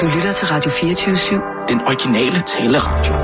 [0.00, 1.68] Du lytter til Radio 24-7.
[1.68, 3.14] Den originale taleradio.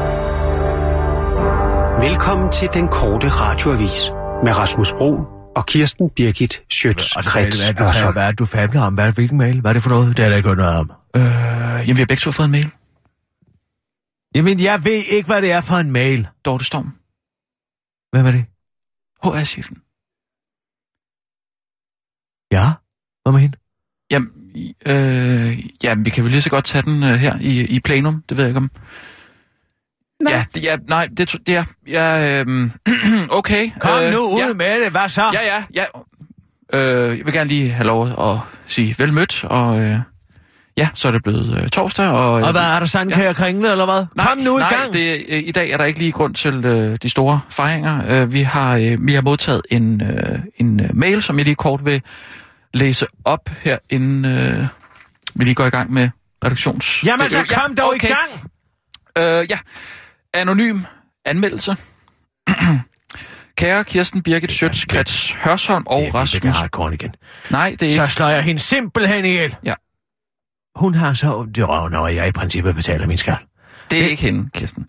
[2.09, 3.99] Velkommen til den korte radioavis
[4.45, 5.11] med Rasmus Bro
[5.57, 8.95] og Kirsten Birgit Schøtz-Krets hvad, hvad, hvad, hvad er du fabler om?
[8.95, 9.61] Hvad, hvilken mail?
[9.61, 10.17] Hvad er det for noget?
[10.17, 10.93] Det er der ikke noget om.
[11.17, 12.71] Øh, jamen, vi har begge to fået en mail.
[14.35, 16.29] Jamen, jeg ved ikke, hvad det er for en mail.
[16.45, 16.91] Dorte Storm.
[18.13, 18.45] Hvem er det?
[19.25, 19.77] HR-chefen.
[22.53, 22.73] Ja?
[23.23, 23.57] Hvad med hende?
[24.11, 24.44] Jamen,
[24.87, 28.23] øh, jamen, vi kan vel lige så godt tage den øh, her i, i plenum.
[28.29, 28.71] Det ved jeg ikke om.
[30.21, 30.33] Hvad?
[30.33, 31.65] Ja, det, ja, nej, det, det er...
[31.89, 32.71] Ja, øh,
[33.39, 33.71] okay.
[33.81, 34.91] Kom øh, nu ud ja, med det.
[34.91, 35.23] Hvad så?
[35.33, 35.85] Ja, ja, ja.
[36.73, 39.99] Øh, jeg vil gerne lige have lov at sige vel mødt, og øh,
[40.77, 42.09] ja, så er det blevet øh, torsdag.
[42.09, 43.33] Og, øh, Og hvad er der sådan, Ja.
[43.33, 44.07] kringle, eller hvad?
[44.17, 44.93] Nej, Kom nu nej, i gang.
[44.93, 48.23] Det, øh, I dag er der ikke lige grund til øh, de store fejringer.
[48.23, 51.55] Øh, vi, har, øh, vi har modtaget en, øh, en øh, mail, som jeg lige
[51.55, 52.03] kort vil
[52.75, 54.67] læse op her, inden øh,
[55.35, 56.11] vi lige går i gang med
[56.45, 57.05] redaktions...
[57.05, 58.09] Jamen så Øh, ja, kom dog okay.
[58.09, 58.51] i gang.
[59.19, 59.59] Øh, ja,
[60.35, 60.81] anonym
[61.25, 61.77] anmeldelse.
[63.57, 66.57] Kære Kirsten Birgit Schøtz, Krets Hørsholm og Det er Rasmus.
[66.57, 67.15] Hartkorn igen.
[67.51, 68.13] Nej, det er Så ikke...
[68.13, 69.57] slår jeg hende simpelthen ihjel.
[69.65, 69.75] Ja.
[70.77, 73.39] Hun har så ondt i røven, og jeg i princippet betaler min skat.
[73.91, 74.87] Det er ikke hende, Kirsten.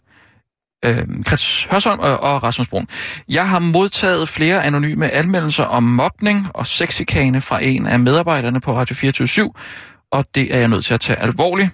[0.85, 2.87] Øh, Chris Hørsholm og, og Rasmus Brun.
[3.29, 8.75] Jeg har modtaget flere anonyme anmeldelser om mobning og sexikane fra en af medarbejderne på
[8.75, 9.51] Radio 24
[10.11, 11.69] og det er jeg nødt til at tage alvorligt.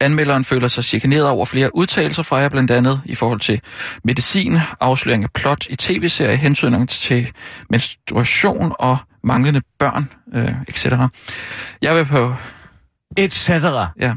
[0.00, 3.60] Anmelderen føler sig chikaneret over flere udtalelser fra jer, blandt andet i forhold til
[4.04, 7.32] medicin, afsløring af plot i tv-serier, hensynning til
[7.70, 10.86] menstruation og manglende børn, øh, etc.
[11.82, 12.34] Jeg vil på...
[13.18, 13.88] Et cetera.
[14.00, 14.14] Ja.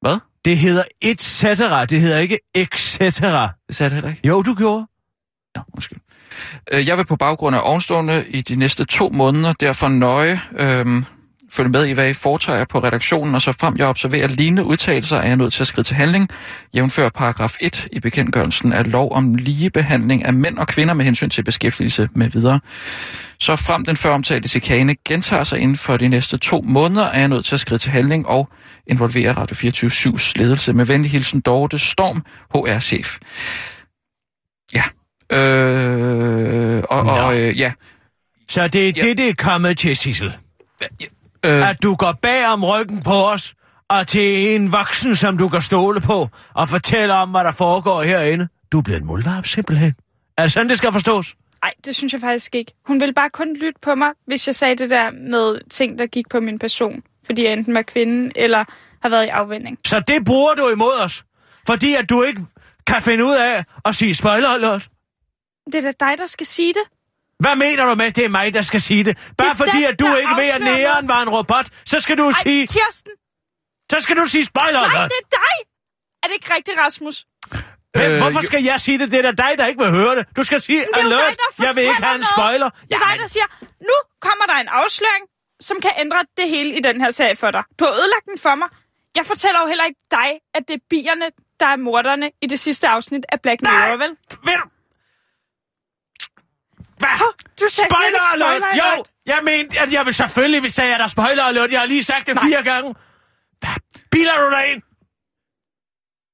[0.00, 0.18] Hvad?
[0.44, 1.84] Det hedder et cetera.
[1.84, 3.48] Det hedder ikke et cetera.
[3.68, 4.28] Det sagde jeg heller ikke.
[4.28, 4.86] Jo, du gjorde.
[5.56, 5.98] Ja, undskyld.
[6.72, 11.04] Øh, Jeg vil på baggrund af ovenstående i de næste to måneder derfor nøje øhm,
[11.52, 15.16] følge med i, hvad I foretager på redaktionen, og så frem jeg observerer lignende udtalelser,
[15.16, 16.28] er jeg nødt til at skride til handling,
[16.74, 21.04] jævnfør paragraf 1 i bekendtgørelsen af lov om lige behandling af mænd og kvinder med
[21.04, 22.60] hensyn til beskæftigelse med videre.
[23.40, 27.18] Så frem den før omtalte chikane gentager sig inden for de næste to måneder, er
[27.18, 28.48] jeg nødt til at skride til handling og
[28.86, 30.72] involvere Radio 24-7's ledelse.
[30.72, 32.22] Med venlig hilsen Dorte Storm,
[32.54, 33.18] HR-chef.
[34.74, 34.82] Ja.
[35.36, 37.12] Øh, og, Nå.
[37.12, 37.72] og øh, ja.
[38.48, 39.02] Så det er Ja.
[39.08, 40.32] det, det er kommet til, Sissel.
[41.44, 43.54] Øh, At du går bag om ryggen på os,
[43.90, 48.02] og til en voksen, som du kan stole på, og fortæller om, hvad der foregår
[48.02, 48.48] herinde.
[48.72, 49.94] Du er blevet en muldvarp, simpelthen.
[50.38, 51.34] Er det sådan, det skal forstås?
[51.64, 52.72] Nej, det synes jeg faktisk ikke.
[52.86, 56.06] Hun ville bare kun lytte på mig, hvis jeg sagde det der med ting, der
[56.06, 57.02] gik på min person.
[57.26, 58.64] Fordi jeg enten var kvinde, eller
[59.02, 59.78] har været i afvending.
[59.86, 61.24] Så det bruger du imod os,
[61.66, 62.40] fordi at du ikke
[62.86, 64.80] kan finde ud af at sige spoiler.
[65.66, 66.82] Det er da dig, der skal sige det.
[67.38, 69.32] Hvad mener du med, at det er mig, der skal sige det?
[69.38, 72.18] Bare Det fordi, den, at du ikke ved, at næren var en robot, så skal
[72.18, 73.12] du Ej, sige, Kirsten!
[73.92, 75.56] så skal du sige spoiler Nej, det er dig!
[76.22, 77.24] Er det ikke rigtigt, Rasmus?
[77.94, 79.10] Men Øh, hvorfor jo- skal jeg sige det?
[79.10, 80.24] Det er da dig, der ikke vil høre det.
[80.36, 81.36] Du skal sige det er jo alert.
[81.58, 82.34] dig, jeg vil ikke have en noget.
[82.36, 82.68] spoiler.
[82.70, 83.46] Det er dig, der siger,
[83.90, 85.24] nu kommer der en afsløring,
[85.60, 87.62] som kan ændre det hele i den her serie for dig.
[87.78, 88.68] Du har ødelagt den for mig.
[89.16, 91.26] Jeg fortæller jo heller ikke dig, at det er bierne,
[91.60, 94.08] der er morderne i det sidste afsnit af Black Mirror, vel?
[94.48, 94.68] Ved du?
[96.98, 97.08] Hvad?
[97.60, 98.62] Du sagde slet Spoiler alert!
[98.62, 99.06] spoiler Jo, alert.
[99.26, 101.72] jeg mente, at jeg vil selvfølgelig, hvis jeg er der spoiler alert.
[101.72, 102.44] Jeg har lige sagt det Nej.
[102.44, 102.94] fire gange.
[103.60, 103.70] Hvad
[104.10, 104.82] biler du dig ind?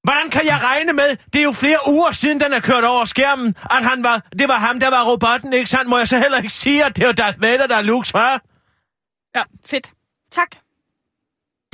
[0.03, 1.17] Hvordan kan jeg regne med?
[1.33, 4.49] Det er jo flere uger siden, den er kørt over skærmen, at han var, det
[4.49, 5.89] var ham, der var robotten, ikke sandt?
[5.89, 8.43] Må jeg så heller ikke sige, at det var Darth Vader, der er Lukes far?
[9.35, 9.93] Ja, fedt.
[10.31, 10.49] Tak.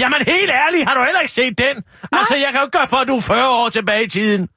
[0.00, 1.84] Jamen helt ærligt, har du heller ikke set den?
[2.12, 4.48] Altså, jeg kan jo ikke gøre for, at du er 40 år tilbage i tiden.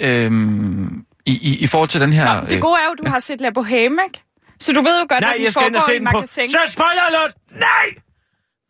[0.00, 2.40] øhm, i, i, I forhold til den her...
[2.40, 4.22] Nå, det gode er jo, at du har set La Boheme, ikke?
[4.60, 5.98] Så du ved jo godt, Nej, at jeg den skal ind og foregår se i
[5.98, 6.12] den på.
[6.12, 6.50] magasin.
[6.50, 7.34] Så spoiler alert!
[7.50, 7.86] Nej!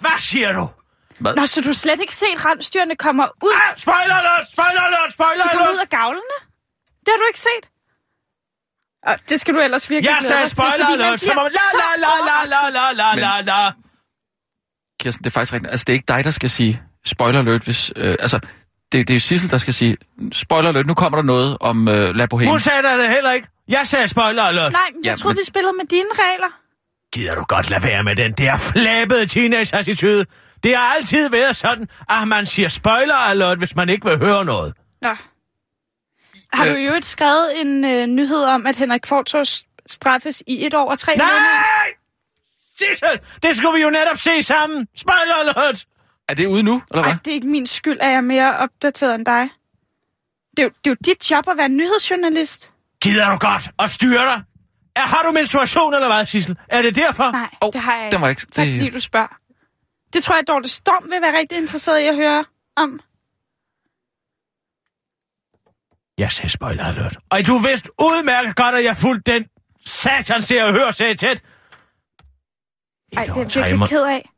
[0.00, 0.68] Hvad siger du?
[1.20, 3.54] Nå, så du har slet ikke set rensdyrene kommer ud?
[3.70, 4.44] Ah, spoiler alert!
[4.52, 5.12] Spoiler alert!
[5.12, 5.80] Spoiler De kommer ud alert!
[5.82, 6.36] af gavlene?
[7.04, 7.64] Det har du ikke set?
[9.06, 11.20] Og det skal du ellers virkelig Jeg glæde sagde dig til, spoiler alert!
[11.20, 13.72] Så bliver må man la la la la la la la la la.
[15.00, 15.70] Kirsten, det er faktisk rigtigt.
[15.70, 17.92] Altså, det er ikke dig, der skal sige spoiler alert, hvis...
[17.96, 18.38] Øh, altså,
[18.92, 19.96] det, det er jo Sissel, der skal sige
[20.32, 20.86] spoiler alert.
[20.86, 22.50] Nu kommer der noget om øh, La Boheme.
[22.50, 23.48] Hun sagde det heller ikke.
[23.68, 24.72] Jeg sagde spoiler alert.
[24.72, 26.48] Nej, men jeg Ja, troede, men- vi spillede med dine regler.
[27.14, 30.26] Gider du godt lade være med den der flabede teenage-attitude?
[30.64, 34.44] Det har altid været sådan, at man siger spoiler alert, hvis man ikke vil høre
[34.44, 34.74] noget.
[35.02, 35.16] Nå.
[36.52, 36.82] Har du Øh.
[36.84, 40.98] jo øvrigt skrevet en øh, nyhed om, at Henrik Fortos straffes i et år og
[40.98, 41.26] tre måneder?
[41.40, 41.88] Nej!
[42.78, 44.86] Sissel, det skulle vi jo netop se sammen.
[44.96, 45.84] Spoiler alert!
[46.28, 47.12] Er det ude nu, eller hvad?
[47.12, 49.48] Nej, det er ikke min skyld, at jeg er mere opdateret end dig.
[50.56, 52.72] Det er, jo, det er jo dit job at være nyhedsjournalist.
[53.02, 54.42] Gider du godt at styre dig?
[54.96, 56.56] Er, har du menstruation eller hvad, Sissel?
[56.68, 57.30] Er det derfor?
[57.32, 58.12] Nej, Åh, det har jeg ikke.
[58.12, 59.36] den var ikke- Tak fordi du spørger.
[60.14, 62.44] Det tror jeg, Dorte Storm vil være rigtig interesseret i at høre
[62.76, 63.00] om.
[66.18, 67.16] Jeg sagde spoiler alert.
[67.30, 69.46] Og du vidste udmærket godt, at jeg fulgte den
[69.86, 71.42] satan ser og hører sig tæt.
[73.16, 74.30] Ej, det er jeg virkelig ked af.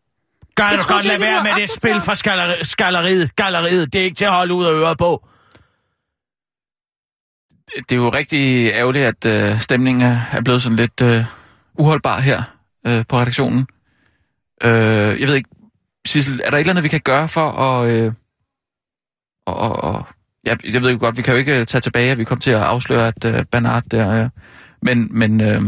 [0.54, 3.36] Gør Jeg du godt det lade være med det spil fra skalleri- skalleriet.
[3.36, 5.28] Galleriet, det er ikke til at holde ud af øret på.
[7.76, 11.24] Det er jo rigtig ærgerligt, at øh, stemningen er, er blevet sådan lidt øh,
[11.74, 12.42] uholdbar her
[12.86, 13.66] øh, på redaktionen.
[14.62, 15.50] Øh, jeg ved ikke,
[16.06, 17.90] Sissel, er der et eller andet, vi kan gøre for at...
[17.90, 18.12] Øh,
[19.46, 20.06] og, og, og,
[20.44, 22.50] jeg, jeg ved jo godt, vi kan jo ikke tage tilbage, at vi kom til
[22.50, 24.24] at afsløre, at øh, Bernard der...
[24.24, 24.30] Øh,
[24.82, 25.62] men men øh,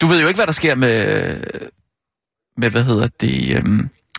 [0.00, 1.44] du ved jo ikke, hvad der sker med...
[2.56, 3.56] Med, hvad hedder det...
[3.56, 3.64] Øh,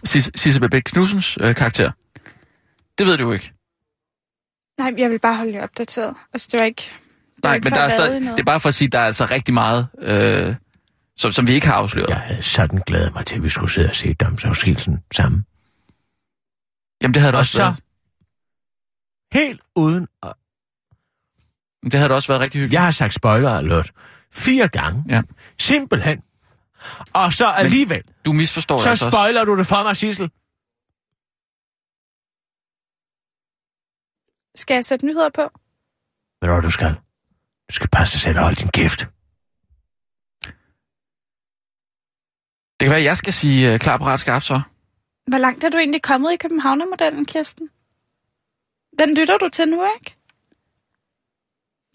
[0.08, 1.92] Sis- Sisse Babette Knudsens øh, karakter.
[2.98, 3.52] Det ved du jo ikke.
[4.80, 6.14] Nej, jeg vil bare holde jer opdateret.
[6.34, 6.92] Altså, det var ikke...
[7.36, 8.92] Det var Nej, ikke men der er stadig, det er bare for at sige, at
[8.92, 10.56] der er altså rigtig meget, øh,
[11.18, 12.10] som, som vi ikke har afsløret.
[12.10, 15.46] Jeg havde sådan glædet mig til, at vi skulle sidde og se domsafsigelsen sammen.
[17.04, 17.80] Jamen, det havde det Og også så- været.
[19.34, 20.08] Helt uden...
[20.24, 20.34] At...
[21.84, 22.74] Det havde det også været rigtig hyggeligt.
[22.74, 23.92] Jeg har sagt spoiler alert
[24.32, 25.04] fire gange.
[25.10, 25.22] Ja.
[25.60, 26.24] Simpelthen.
[27.14, 29.18] Og så alligevel, Du misforstår så altså også.
[29.18, 30.30] spoiler du det for mig, Sissel.
[34.56, 35.42] Skal jeg sætte nyheder på?
[36.40, 36.94] Hvad du skal?
[37.70, 39.08] Du skal passe dig selv og holde din kæft.
[42.80, 44.62] Det kan være, at jeg skal sige uh, klar, parat, skarp så.
[45.28, 47.70] Hvor langt er du egentlig kommet i Københavner-modellen, Kirsten?
[49.00, 50.16] Den lytter du til nu, ikke?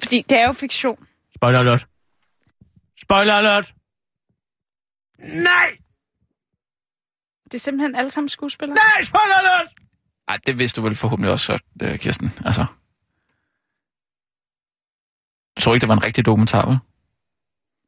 [0.00, 1.06] Fordi det er jo fiktion.
[1.34, 1.86] Spoiler alert.
[3.02, 3.74] Spoiler alert.
[5.18, 5.76] Nej!
[7.44, 8.74] Det er simpelthen alle sammen skuespillere.
[8.76, 9.72] Nej, spoiler alert!
[10.28, 12.32] Ej, det vidste du vel forhåbentlig også uh, Kirsten.
[12.44, 12.64] Altså.
[15.56, 16.78] Jeg tror ikke, det var en rigtig dokumentar, vel?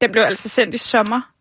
[0.00, 1.31] Den blev altså sendt i sommer.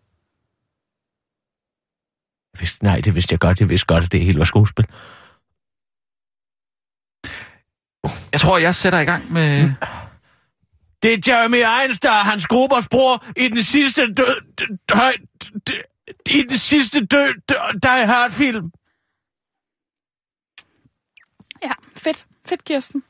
[2.54, 3.60] Jeg vidste, nej, det vidste jeg godt.
[3.60, 4.86] Jeg vidste godt, at det hele var skuespil.
[8.32, 9.74] Jeg tror, jeg sætter i gang med...
[11.04, 14.42] Det er Jeremy Irons, der er hans gruppers bror i den sidste død...
[15.68, 15.84] død,
[16.30, 18.72] i den sidste død, død Die Hard film.
[21.64, 22.26] Ja, fedt.
[22.46, 23.04] Fedt, Kirsten.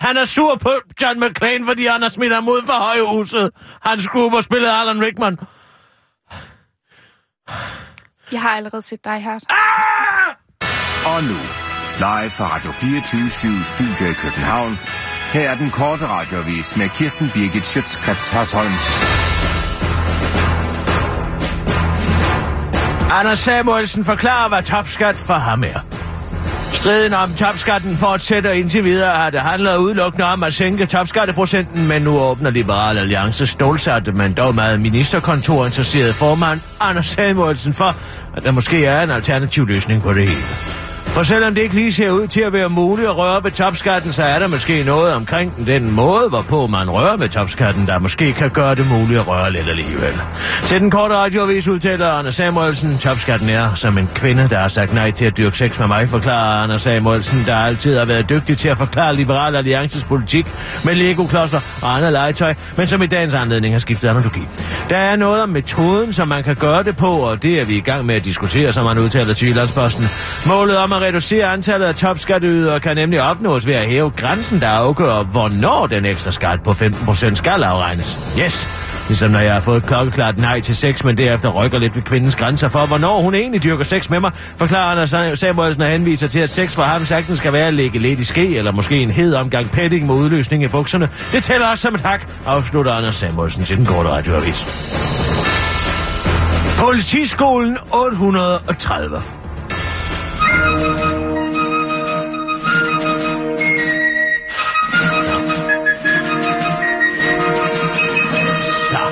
[0.00, 0.70] Han er sur på
[1.02, 3.50] John McClane, fordi han har smidt ham ud for højhuset.
[3.82, 5.38] Hans grupper spillede Alan Rickman.
[8.32, 9.38] Jeg har allerede set dig her.
[11.06, 11.38] Og nu,
[11.98, 14.78] live fra Radio 24 Studio i København.
[15.32, 18.72] Her er den korte radiovis med Kirsten Birgit Schøtzgrads Hasholm.
[23.12, 25.91] Anders Samuelsen forklarer, hvad topskat for ham er.
[26.72, 32.02] Striden om topskatten fortsætter indtil videre, har det handler udelukkende om at sænke topskatteprocenten, men
[32.02, 37.96] nu åbner Liberal Alliance stålsatte, men dog meget ministerkontorinteresseret formand Anders Samuelsen for,
[38.36, 40.91] at der måske er en alternativ løsning på det hele.
[41.12, 44.12] For selvom det ikke lige ser ud til at være muligt at røre ved topskatten,
[44.12, 48.32] så er der måske noget omkring den måde, hvorpå man rører ved topskatten, der måske
[48.32, 50.20] kan gøre det muligt at røre lidt alligevel.
[50.64, 54.94] Til den korte radioavis udtaler Anders Samuelsen, topskatten er som en kvinde, der har sagt
[54.94, 58.58] nej til at dyrke sex med mig, forklarer Anna Samuelsen, der altid har været dygtig
[58.58, 60.46] til at forklare Liberal Alliances politik
[60.84, 64.42] med Lego-klodser og andet legetøj, men som i dagens anledning har skiftet analogi.
[64.90, 67.76] Der er noget om metoden, som man kan gøre det på, og det er vi
[67.76, 70.08] i gang med at diskutere, som han udtaler til Jyllandsposten.
[70.46, 74.68] Målet om at reducere antallet af topskatteydere kan nemlig opnås ved at hæve grænsen, der
[74.68, 78.18] afgør, hvornår den ekstra skat på 15% skal afregnes.
[78.38, 78.66] Yes!
[79.08, 82.36] Ligesom når jeg har fået klokkeklart nej til sex, men derefter rykker lidt ved kvindens
[82.36, 86.38] grænser for, hvornår hun egentlig dyrker sex med mig, forklarer Anders Samuelsen og henviser til,
[86.38, 89.10] at sex for ham sagtens skal være at lægge lidt i ske, eller måske en
[89.10, 91.08] hed omgang petting med udløsning i bukserne.
[91.32, 94.66] Det tæller også som et hak, afslutter Anders Samuelsen til den korte radioavis.
[96.78, 97.78] Politiskolen
[98.08, 99.41] 830.
[108.90, 109.02] Så.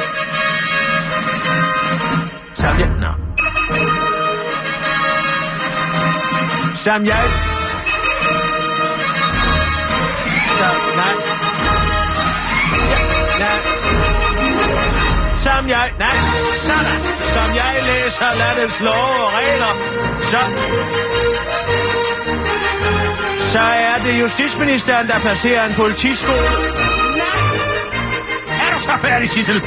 [2.55, 2.91] Som jeg...
[3.01, 3.13] Nå.
[6.75, 7.25] Som jeg...
[10.59, 11.15] Så, nej.
[15.71, 17.10] Ja, nej.
[17.33, 17.67] Som jeg...
[17.81, 19.73] Læser landets love og regler,
[20.23, 20.39] så...
[23.49, 26.39] Så er det justitsministeren, der placerer en politiskole.
[28.61, 29.63] Er du så færdig, Sissel?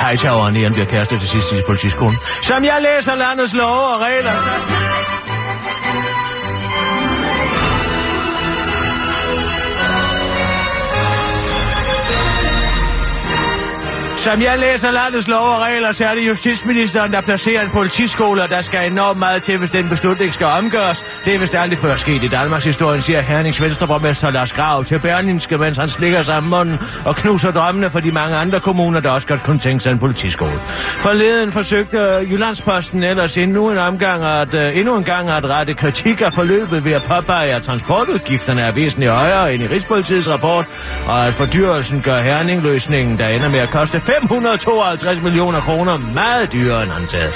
[0.00, 2.16] Hej, Tjaveren, Ian bliver kæreste til sidst i politiskolen.
[2.42, 4.32] Som jeg læser landets love og regler.
[4.32, 4.89] Så...
[14.20, 18.42] Som jeg læser landets lov og regler, så er det justitsministeren, der placerer en politiskole,
[18.42, 21.04] og der skal enormt meget til, hvis den beslutning skal omgøres.
[21.24, 24.98] Det er vist aldrig før sket i Danmarks historie, siger Hernings venstreborgmester Lars Grav til
[24.98, 29.00] Berlinske, mens han slikker sig om munden og knuser drømmene for de mange andre kommuner,
[29.00, 30.60] der også godt kunne tænke sig en politiskole.
[31.00, 31.98] Forleden forsøgte
[32.30, 36.84] Jyllandsposten ellers endnu en omgang at, uh, endnu en gang at rette kritik af forløbet
[36.84, 40.66] ved at påpege, at transportudgifterne er væsentligt højere end i Rigspolitiets rapport,
[41.08, 46.82] og at fordyrelsen gør Herning-løsningen, der ender med at koste 552 millioner kroner, meget dyrere
[46.82, 47.32] end antaget.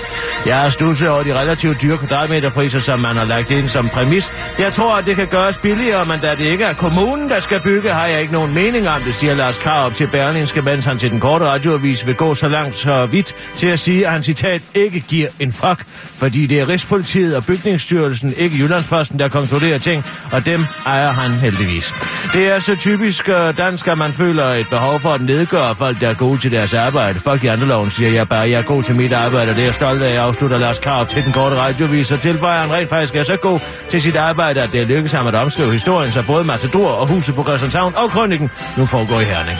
[0.46, 4.30] Jeg har stusset over de relativt dyre kvadratmeterpriser, som man har lagt ind som præmis.
[4.58, 7.60] Jeg tror, at det kan gøres billigere, men da det ikke er kommunen, der skal
[7.60, 10.98] bygge, har jeg ikke nogen mening om det, siger Lars Krav til Berlingske, mens han
[10.98, 14.22] til den korte radioavis vil gå så langt så vidt til at sige, at han
[14.22, 15.84] citat ikke giver en fuck,
[16.16, 21.32] fordi det er Rigspolitiet og Bygningsstyrelsen, ikke Jyllandsposten, der konkluderer ting, og dem ejer han
[21.32, 21.94] heldigvis.
[22.32, 26.00] Det er så typisk øh, dansk, at man føler et behov for at nedgøre folk,
[26.00, 27.18] der er gode til deres arbejde.
[27.18, 28.50] Fuck janteloven, siger jeg bare.
[28.50, 30.14] Jeg er god til mit arbejde, og det er jeg stolt af.
[30.14, 33.36] Jeg afslutter Lars Karp til den korte radiovis, og tilføjer han rent faktisk er så
[33.36, 36.88] god til sit arbejde, at det er lykkedes ham at omskrive historien, så både Matador
[36.88, 39.58] og Huset på Christianshavn og Krønningen nu foregår i Herning.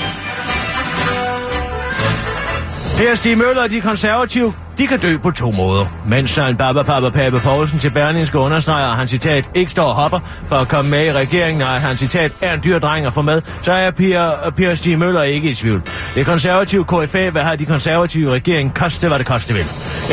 [2.96, 5.86] Per Stig Møller og de konservative, de kan dø på to måder.
[6.08, 9.94] Mens Søren Baba Papa Pape Poulsen til Berlingske understreger, at han citat ikke står og
[9.94, 13.06] hopper for at komme med i regeringen, og at han citat er en dyr dreng
[13.06, 15.82] at få med, så er Per, per Stig Møller ikke i tvivl.
[16.14, 19.66] Det konservative KFA vil have de konservative regering koste, hvad det koste vil.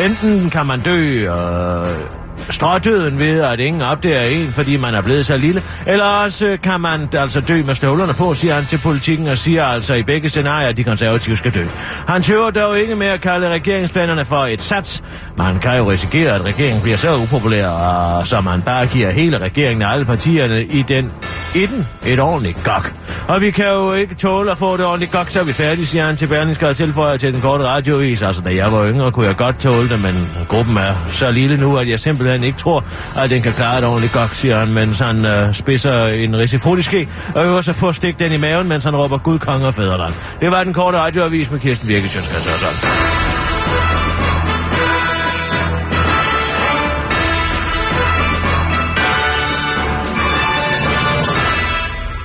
[0.06, 5.26] Enten kan man dø øh, strådøden ved, at ingen opdager en, fordi man er blevet
[5.26, 5.64] så lille.
[5.86, 9.38] Eller også øh, kan man altså dø med støvlerne på, siger han til politikken, og
[9.38, 11.66] siger altså i begge scenarier, at de konservative skal dø.
[12.08, 15.04] Han tøver dog ikke med at kalde regeringsplanerne for et sats.
[15.38, 19.38] Man kan jo risikere, at regeringen bliver så upopulær, og så man bare giver hele
[19.38, 21.12] regeringen og alle partierne i den
[21.56, 22.94] i den et ordentligt gok.
[23.28, 25.86] Og vi kan jo ikke tåle at få det ordentligt gok, så er vi færdige,
[25.86, 28.22] siger han til Berlingske og tilføjer til den korte radiovis.
[28.22, 31.58] Altså, da jeg var yngre, kunne jeg godt tåle det, men gruppen er så lille
[31.58, 32.84] nu, at jeg simpelthen ikke tror,
[33.18, 37.08] at den kan klare et ordentligt gok, siger han, mens han øh, spidser en risifrutiske
[37.36, 39.74] og øver sig på at stikke den i maven, mens han råber Gud, konge og
[39.74, 40.14] fædreland.
[40.42, 43.11] Det var den korte radioavis med Kirsten Birke, sådan.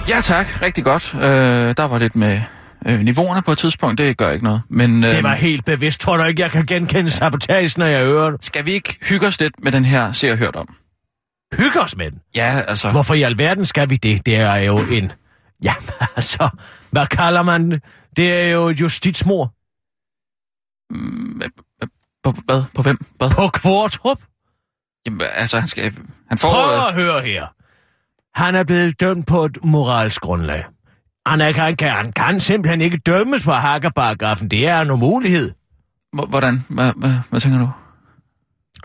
[0.09, 1.15] Ja tak, rigtig godt.
[1.15, 1.21] Øh,
[1.77, 2.41] der var lidt med
[2.87, 4.63] øh, niveauerne på et tidspunkt, det gør ikke noget.
[4.69, 6.01] Men, øh, Det var helt bevidst.
[6.01, 8.45] Tror du ikke, jeg kan genkende sabotagen, når jeg hører det?
[8.45, 10.75] Skal vi ikke hygge os lidt med den her ser og hørt om?
[11.59, 12.19] Hygge os med den.
[12.35, 12.91] Ja, altså...
[12.91, 14.27] Hvorfor i alverden skal vi det?
[14.27, 15.13] Det er jo en...
[15.65, 15.75] Ja,
[16.17, 16.49] altså,
[16.91, 17.83] hvad kalder man det?
[18.17, 19.53] Det er jo justitsmor.
[22.25, 22.63] På, hvad?
[22.75, 22.99] På hvem?
[23.17, 23.31] Hvad?
[23.31, 24.19] På Kvartrup?
[25.07, 25.93] Jamen, altså, han skal...
[26.29, 26.49] Han får...
[26.49, 27.47] Prøv øh, at høre her.
[28.37, 30.65] Han er blevet dømt på et moralsk grundlag.
[31.27, 34.49] Han, er, han, kan, han kan simpelthen ikke dømmes på hakkerparagrafen.
[34.49, 35.51] Det er en umulighed.
[36.13, 36.65] hvor- Hvordan?
[36.71, 37.69] Hvad, hvad, hvad tænker du?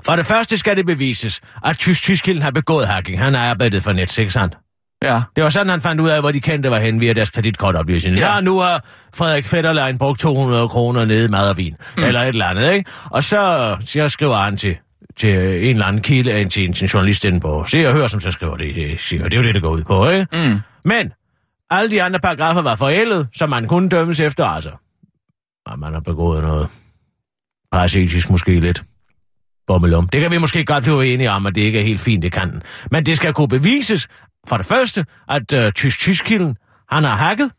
[0.05, 3.19] For det første skal det bevises, at Tysk Tyskilden har begået hacking.
[3.19, 4.57] Han er arbejdet for net, ikke sandt?
[5.03, 5.21] Ja.
[5.35, 8.17] Det var sådan, han fandt ud af, hvor de kendte var hen via deres kreditkortoplysning.
[8.17, 8.27] Ja.
[8.27, 8.35] Ja.
[8.35, 11.75] ja, nu har Frederik Fetterlein brugt 200 kroner nede i mad og vin.
[11.97, 12.03] Mm.
[12.03, 12.89] Eller et eller andet, ikke?
[13.05, 14.77] Og så, så skriver han til,
[15.17, 17.93] til en eller anden kilde, en, til en, til en journalist inde på Se og
[17.93, 18.91] Hør, som så skriver det.
[18.91, 20.49] øh, siger, Det er jo det, det går ud på, ikke?
[20.49, 20.59] Mm.
[20.85, 21.11] Men
[21.69, 24.71] alle de andre paragrafer var forældet, så man kunne dømmes efter, altså.
[25.65, 26.67] Og man har begået noget
[27.71, 28.83] parasitisk måske lidt.
[29.67, 30.07] Bommelum.
[30.07, 32.31] Det kan vi måske godt blive enige om, at det ikke er helt fint, det
[32.31, 32.61] kan den.
[32.91, 34.07] Men det skal kunne bevises,
[34.47, 36.57] for det første, at uh, tysk tyskilden
[36.91, 37.51] han har hacket.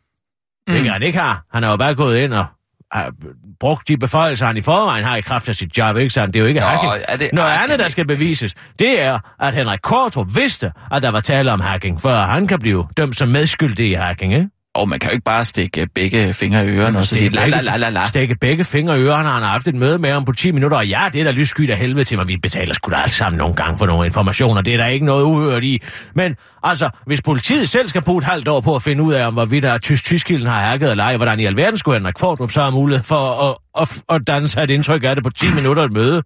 [0.67, 0.73] Mm.
[0.73, 1.45] Det kan han ikke har.
[1.53, 2.45] Han har jo bare gået ind og
[2.93, 3.11] har
[3.59, 6.33] brugt de beføjelser, han i forvejen har i kraft af sit job, ikke sandt?
[6.33, 6.93] Det er jo ikke Nå, hacking.
[7.07, 11.11] er det- Noget andet, der skal bevises, det er, at Henrik Kortrup vidste, at der
[11.11, 14.49] var tale om hacking, før han kan blive dømt som medskyldig i hacking, ikke?
[14.75, 17.47] Og man kan jo ikke bare stikke begge fingre i ørerne og så sige la
[17.47, 18.05] la la la la.
[18.05, 20.77] Stikke begge fingre i ørerne, han har haft et møde med ham på 10 minutter,
[20.77, 22.27] og ja, det er da lysskyt af helvede til mig.
[22.27, 24.61] Vi betaler sgu da alle sammen nogle gange for nogle informationer.
[24.61, 25.81] Det er der ikke noget uhørt i.
[26.15, 29.27] Men altså, hvis politiet selv skal bruge et halvt år på at finde ud af,
[29.27, 32.51] om hvorvidt der tysk tyskilden har hacket eller ej, hvordan i alverden skulle Henrik Fordrup
[32.51, 35.49] så have mulighed for at, at, at danne sig et indtryk af det på 10
[35.55, 36.23] minutter et møde?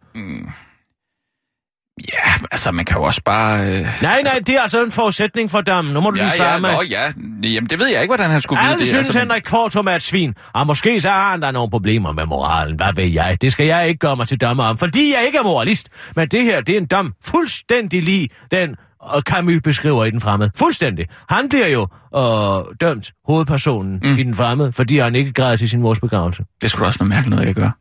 [2.13, 3.68] Ja, altså man kan jo også bare...
[3.68, 3.82] Øh...
[4.01, 5.86] Nej, nej, det er altså en forudsætning for dem.
[5.86, 6.74] Nu må du lige Ja, svare ja, mig.
[6.74, 7.12] nå, ja.
[7.44, 8.88] Jamen, det ved jeg ikke, hvordan han skulle vide Alle det.
[8.88, 12.12] synes, altså, Henrik Kvartum er et svin, og måske så har han der nogle problemer
[12.12, 12.75] med moralen.
[12.75, 13.38] Hvad ved jeg?
[13.42, 15.89] Det skal jeg ikke gøre mig til dommer om, fordi jeg ikke er moralist.
[16.16, 20.22] Men det her, det er en dom fuldstændig lige den, og Camus beskriver i den
[20.22, 20.51] fremmede.
[20.58, 21.06] Fuldstændig.
[21.30, 21.88] Han bliver jo
[22.18, 24.10] øh, dømt, hovedpersonen mm.
[24.18, 26.44] i den fremmede, fordi han ikke græder til sin mors begravelse.
[26.62, 27.72] Det skulle også være mærkeligt noget, jeg gør.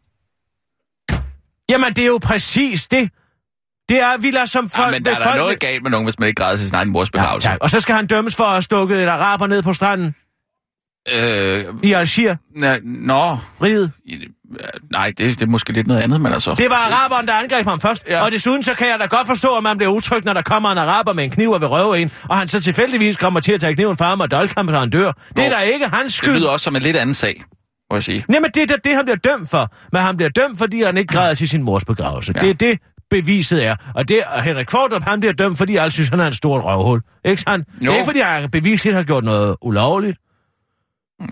[1.71, 3.11] Jamen, det er jo præcis det.
[3.89, 4.87] Det er, vi lader som folk...
[4.87, 6.75] Ja, men der er der noget galt med nogen, hvis man ikke græder til sin
[6.75, 7.49] egen mors begravelse.
[7.49, 7.63] Ja, tak.
[7.63, 10.15] Og så skal han dømmes for at have stukket et araber ned på stranden.
[11.13, 12.37] Øh, i Algier,
[12.85, 13.93] nå, riget.
[14.93, 16.55] nej, det, det er måske lidt noget andet, men altså...
[16.55, 18.05] Det var araberen, der angreb ham først.
[18.09, 18.25] Ja.
[18.25, 20.73] Og desuden så kan jeg da godt forstå, at man bliver utryg, når der kommer
[20.73, 23.53] en araber med en kniv og vil røve en, og han så tilfældigvis kommer til
[23.53, 25.13] at tage kniven fra ham og dolke ham, så han dør.
[25.37, 26.35] Det er Nå, da ikke hans Det skyld.
[26.35, 27.43] lyder også som en lidt anden sag,
[27.91, 28.25] må jeg sige.
[28.33, 29.75] Jamen, det er det, han bliver dømt for.
[29.93, 32.33] Men han bliver dømt, fordi han ikke græder til sin mors begravelse.
[32.37, 32.41] Ja.
[32.41, 32.79] Det er det,
[33.11, 33.77] beviset er.
[33.95, 36.61] Og det og Henrik Fordrup, han bliver dømt, fordi alle synes, han er en stor
[36.61, 37.01] røvhul.
[37.25, 37.43] Ikke?
[37.47, 37.91] Det Jo.
[37.91, 40.19] er ikke, fordi han bevisligt har gjort noget ulovligt.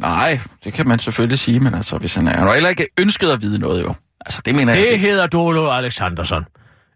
[0.00, 2.30] Nej, det kan man selvfølgelig sige, men altså, hvis han er...
[2.36, 3.94] Han har heller ikke ønsket at vide noget, jo.
[4.20, 6.44] Altså, det mener jeg Det hedder Dolo Alexandersson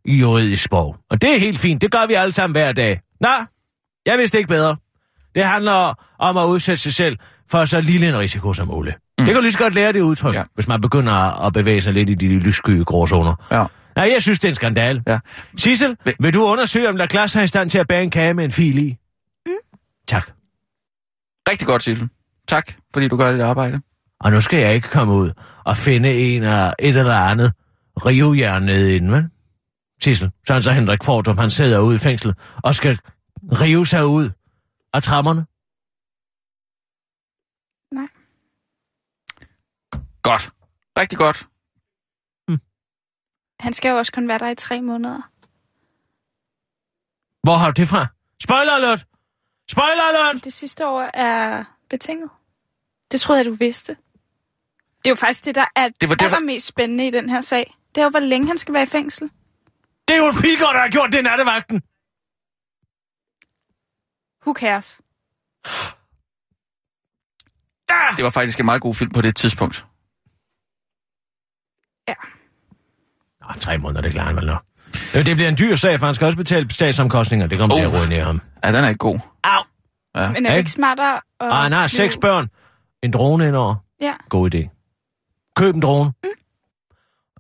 [0.05, 0.97] i juridisk sprog.
[1.11, 1.83] Og det er helt fint.
[1.83, 3.01] Det gør vi alle sammen hver dag.
[3.21, 3.29] Nå,
[4.07, 4.77] jeg vidste ikke bedre.
[5.39, 7.17] Det handler om at udsætte sig selv
[7.51, 8.97] for så lille en risiko som muligt.
[9.19, 9.25] Mm.
[9.25, 10.43] Det kan lige så godt lære det udtryk, Ja.
[10.55, 13.35] hvis man begynder at bevæge sig lidt i de lyssky gråzoner.
[13.51, 13.65] Ja.
[13.97, 15.03] Nej, jeg synes, det er en skandal.
[15.07, 15.19] Ja.
[15.57, 18.03] Sissel, Vil- vil du undersøge, om der er glas her i stand til at bære
[18.03, 18.97] en kage med en fil i?
[19.47, 19.53] Mm.
[20.09, 20.31] Tak.
[21.49, 22.09] Rigtig godt, Sille.
[22.49, 23.81] Tak, fordi du gør dit arbejde.
[24.21, 25.31] Og nu skal jeg ikke komme ud
[25.65, 27.53] og finde en af et eller andet
[28.07, 29.25] rivejern nede inden, vel?
[30.03, 32.99] Sissel, så han så Henrik Fordrum, han sidder ude i fængslet og skal
[33.61, 34.31] rive sig ud
[34.95, 35.47] af trammerne.
[40.23, 40.51] Godt.
[40.99, 41.47] Rigtig godt.
[43.61, 45.21] Han skal jo også kun være der i tre måneder.
[47.43, 48.07] Hvor har du det fra?
[48.43, 49.07] Spoiler alert!
[49.71, 50.45] Spoiler alert!
[50.45, 52.31] Det sidste år er betinget.
[53.11, 53.93] Det troede jeg, du vidste.
[54.99, 57.11] Det er jo faktisk det, der er Det det var var derfor- allermest spændende i
[57.11, 57.73] den her sag.
[57.95, 59.31] Det er jo, hvor længe han skal være i fængsel.
[60.09, 61.83] Det er jo Pilgaard, der har gjort det nattevagten.
[64.49, 65.01] Who cares?
[68.17, 69.85] Det var faktisk en meget god film på det tidspunkt.
[73.41, 74.63] Nå, tre måneder, det klarer han vel nok.
[75.17, 77.47] Øh, Det bliver en dyr sag, for han skal også betale statsomkostninger.
[77.47, 77.81] Det kommer oh.
[77.81, 78.41] til at ruinere ham.
[78.65, 79.19] Ja, den er ikke god.
[79.45, 79.63] Au!
[80.17, 80.29] Ja.
[80.33, 80.59] Men er det Ikke?
[80.59, 81.21] ikke smartere.
[81.41, 82.49] Og han har seks børn.
[83.03, 83.75] En drone indover.
[84.01, 84.15] Ja.
[84.29, 84.69] God idé.
[85.57, 86.13] Køb en drone.
[86.23, 86.29] Mm.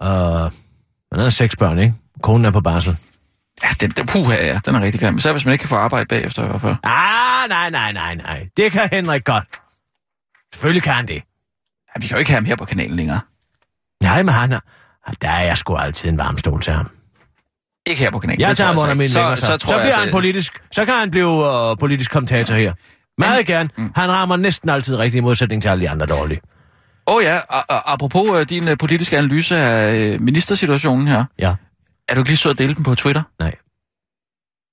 [0.00, 0.08] Uh,
[1.12, 1.94] han har seks børn, ikke?
[2.22, 2.96] Konen er på barsel.
[3.68, 5.16] Ja, den, den, puha, ja, den er rigtig grim.
[5.16, 6.74] Især hvis man ikke kan få arbejde bagefter i hvert fald.
[6.84, 8.48] Ah, nej, nej, nej, nej.
[8.56, 9.44] Det kan Henrik godt.
[10.54, 11.14] Selvfølgelig kan han det.
[11.14, 13.20] Ja, vi kan jo ikke have ham her på kanalen længere.
[14.02, 14.60] Nej, men han er...
[15.22, 16.90] Der er jeg sgu altid en varm stol til ham.
[17.86, 18.40] Ikke her på kanalen.
[18.40, 19.14] Jeg tager ham under min ikke.
[19.14, 20.62] vinger, så, så, tror så jeg bliver altså- han politisk...
[20.72, 21.26] Så kan han blive
[21.70, 22.72] uh, politisk kommentator her.
[23.18, 23.68] Meget gerne.
[23.94, 26.40] Han rammer næsten altid rigtig i modsætning til alle de andre dårlige.
[27.06, 31.24] Åh oh, ja, og, og, apropos uh, din uh, politiske analyse af uh, ministersituationen her.
[31.38, 31.54] Ja,
[32.08, 33.22] Er du ikke lige så at dele den på Twitter?
[33.38, 33.54] nej.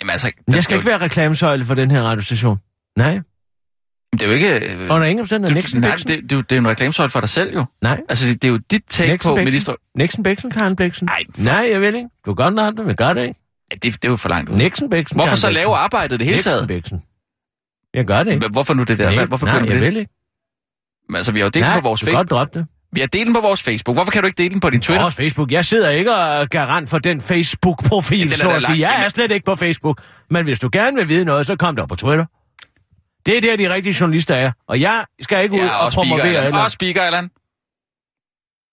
[0.01, 2.57] Jamen altså, Jeg skal ikke være reklamesøjle for den her radiostation.
[2.97, 3.19] Nej.
[4.11, 4.73] Det er jo ikke...
[4.73, 5.55] Øh, Under ingen omstændighed.
[5.55, 7.65] Nixon nej, det, det, er jo- det er jo en reklamesøjle for dig selv jo.
[7.81, 8.01] Nej.
[8.09, 9.45] Altså, det, det er jo dit take Nixon på Bæksen.
[9.45, 9.75] minister...
[9.97, 11.05] Nixon Bæksen, Karen Bæksen.
[11.05, 12.09] Nej, for- Nej, jeg vil ikke.
[12.25, 13.39] Du kan godt nok det, men gør det ikke.
[13.71, 14.55] Ja, det, det er jo for langt ud.
[14.57, 16.67] Nixon Bæksen, Hvorfor Karen så lave arbejdet det hele Nixon taget?
[16.67, 17.03] Bæksen.
[17.93, 18.47] Jeg gør det ikke.
[18.47, 19.25] Hvorfor nu det der?
[19.25, 19.81] Hvorfor Nej, jeg det?
[19.81, 20.11] vil ikke.
[21.09, 22.39] Men Altså, vi har jo delt Nej, på vores du kan godt Facebook.
[22.39, 22.67] droppe det.
[23.01, 23.95] Har delt den på vores Facebook.
[23.95, 25.01] Hvorfor kan du ikke dele den på din Twitter?
[25.01, 25.51] Vores Facebook.
[25.51, 28.89] Jeg sidder ikke og er garant for den Facebook-profil, den er så at sige.
[28.89, 30.01] Jeg er slet ikke på Facebook.
[30.29, 32.25] Men hvis du gerne vil vide noget, så kom der på Twitter.
[33.25, 34.51] Det er der, de rigtige journalister er.
[34.67, 36.59] Og jeg skal ikke ud Ja, og og promovere eller...
[36.59, 37.29] Og Speaker Allan.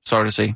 [0.09, 0.49] Sorry to say.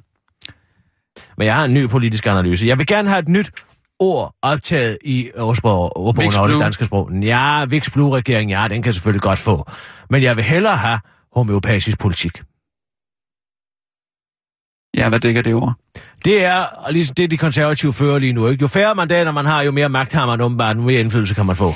[1.39, 2.67] Men jeg har en ny politisk analyse.
[2.67, 3.51] Jeg vil gerne have et nyt
[3.99, 7.11] ord optaget i ordbogen over det danske sprog.
[7.23, 9.71] Ja, Vix Blue-regeringen, ja, den kan selvfølgelig godt få.
[10.11, 11.01] Men jeg vil hellere have
[11.35, 12.43] homeopatisk politik.
[14.97, 15.75] Ja, hvad dækker det ord?
[16.25, 18.49] Det er ligesom det, de konservative fører lige nu.
[18.49, 18.63] Ikke?
[18.63, 21.47] Jo færre mandater man har, jo mere magt har man åbenbart, jo mere indflydelse kan
[21.47, 21.73] man få.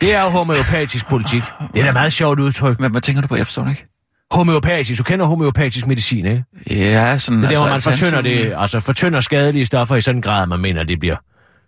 [0.00, 1.42] Det er jo homeopatisk politik.
[1.74, 2.80] Det er da meget sjovt udtryk.
[2.80, 3.36] Men hvad tænker du på?
[3.36, 3.86] Jeg forstår det ikke.
[4.30, 4.98] Homeopatisk.
[4.98, 6.44] Du kender homeopatisk medicin, ikke?
[6.70, 7.42] Ja, sådan...
[7.42, 10.46] Det er, hvor man altså, fortynder, det, altså fortynder skadelige stoffer i sådan en grad,
[10.46, 11.16] man mener, at det bliver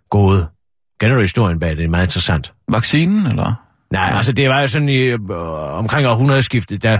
[0.09, 0.47] gode.
[0.99, 1.77] Kender du historien bag det?
[1.77, 2.53] Det er meget interessant.
[2.71, 3.53] Vaccinen, eller?
[3.91, 5.19] Nej, altså det var jo sådan i øh,
[5.77, 6.99] omkring århundredeskiftet, der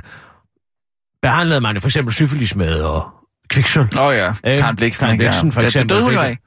[1.22, 3.10] behandlede man jo for eksempel syfilis med og
[3.52, 3.88] kviksøl.
[4.00, 5.04] Åh oh, ja, Øh, Karen Bliksen.
[5.06, 5.24] Karen ikke?
[5.26, 6.38] Blixen, for Ja, eksempel, Det døde hun jo af.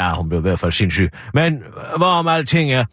[0.00, 1.10] Ja, hun blev i hvert fald sindssyg.
[1.34, 1.62] Men
[1.96, 2.84] hvorom alting er,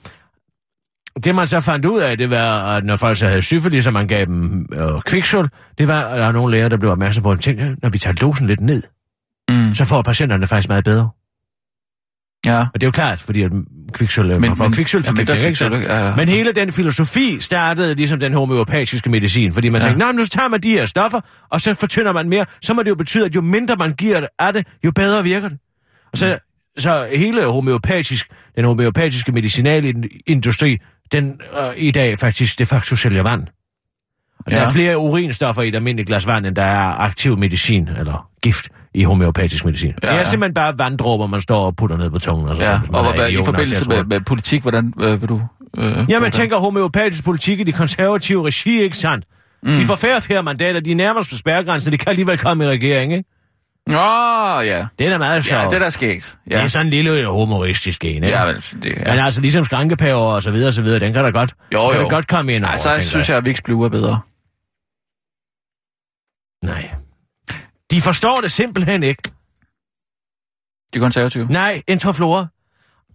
[1.23, 3.93] det man så fandt ud af, det var, at når folk så havde syfilis, og
[3.93, 7.23] man gav dem øh, kviksøl, det var, at der er nogle læger, der blev opmærksom
[7.23, 8.83] på, at tænk, når vi tager dosen lidt ned,
[9.49, 9.73] Mm.
[9.75, 11.09] så får patienterne faktisk meget bedre.
[12.45, 12.59] Ja.
[12.59, 13.51] Og det er jo klart, fordi at
[13.93, 16.15] kviksøl, men, man får kviksølforgiftning, ja, ikke kviksøl, ja, ja.
[16.15, 19.87] Men hele den filosofi startede ligesom den homeopatiske medicin, fordi man Ja.
[19.87, 21.19] tænkte, nej, nu tager man de her stoffer,
[21.51, 24.19] og så fortynder man mere, så må det jo betyde, at jo mindre man giver
[24.19, 25.57] det af det, jo bedre virker det.
[26.11, 26.37] Og så,
[26.77, 30.77] så hele homeopatisk, den homeopatiske medicinalindustri,
[31.11, 33.47] den øh, i dag faktisk de facto sælger vand.
[34.39, 34.55] Og ja.
[34.57, 38.27] der er flere urinstoffer i et almindeligt glas vand, end der er aktiv medicin, eller
[38.41, 39.93] gift, i homeopatisk medicin.
[40.03, 42.47] Ja, Ja, det er simpelthen bare vanddråber, man står og putter ned på tungen.
[42.49, 44.07] Og så, Ja, og hvad, i forbindelse med, det.
[44.07, 45.41] med politik, hvordan øh, vil du...
[45.77, 49.25] Øh, Jamen, jeg tænker homeopatisk politik i de konservative regi, ikke sandt?
[49.63, 49.75] Mm.
[49.75, 52.65] De får færre og færre mandater, de er nærmest på spærregrænsen, de kan alligevel komme
[52.65, 53.29] i regering, ikke?
[53.89, 53.95] Åh,
[54.57, 54.87] oh, ja.
[54.99, 55.61] Det er meget sjovt.
[55.61, 56.37] Ja, det er da skægt.
[56.49, 56.55] Ja.
[56.57, 58.27] Det er sådan en lille humoristisk en, ikke?
[58.27, 59.15] Ja, vel, det, Ja.
[59.15, 61.89] Men altså ligesom skrankepaver og så videre og så videre, den kan da godt, Jo,
[61.91, 62.03] kan jo.
[62.09, 64.19] da godt komme ind over, Ej, så tænker synes jeg, at Vicks Blue er bedre.
[66.63, 66.91] Nej.
[67.91, 69.21] De forstår det simpelthen ikke.
[70.93, 71.47] De konservative.
[71.47, 72.47] Nej, Intraflora.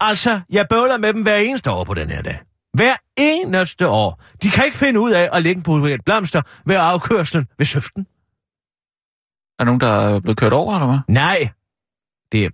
[0.01, 2.41] Altså, jeg bøvler med dem hver eneste år på den her dag.
[2.75, 4.23] Hver eneste år.
[4.43, 8.07] De kan ikke finde ud af at lægge på et blomster ved afkørslen ved søften.
[9.59, 10.99] Er der nogen, der er blevet kørt over, eller hvad?
[11.09, 11.49] Nej.
[12.33, 12.51] Det er...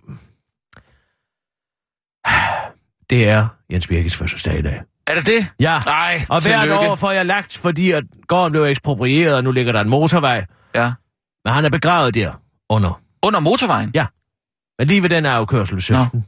[3.09, 4.81] Det er Jens Birkes fødselsdag i dag.
[5.07, 5.47] Er det det?
[5.59, 6.77] Ja, Nej, og hvert tillykke.
[6.79, 10.45] år får jeg lagt, fordi at gården blev eksproprieret, og nu ligger der en motorvej.
[10.75, 10.93] Ja.
[11.45, 13.01] Men han er begravet der under.
[13.23, 13.91] Under motorvejen?
[13.95, 14.05] Ja.
[14.79, 16.25] Men lige ved den afkørsel ved søften.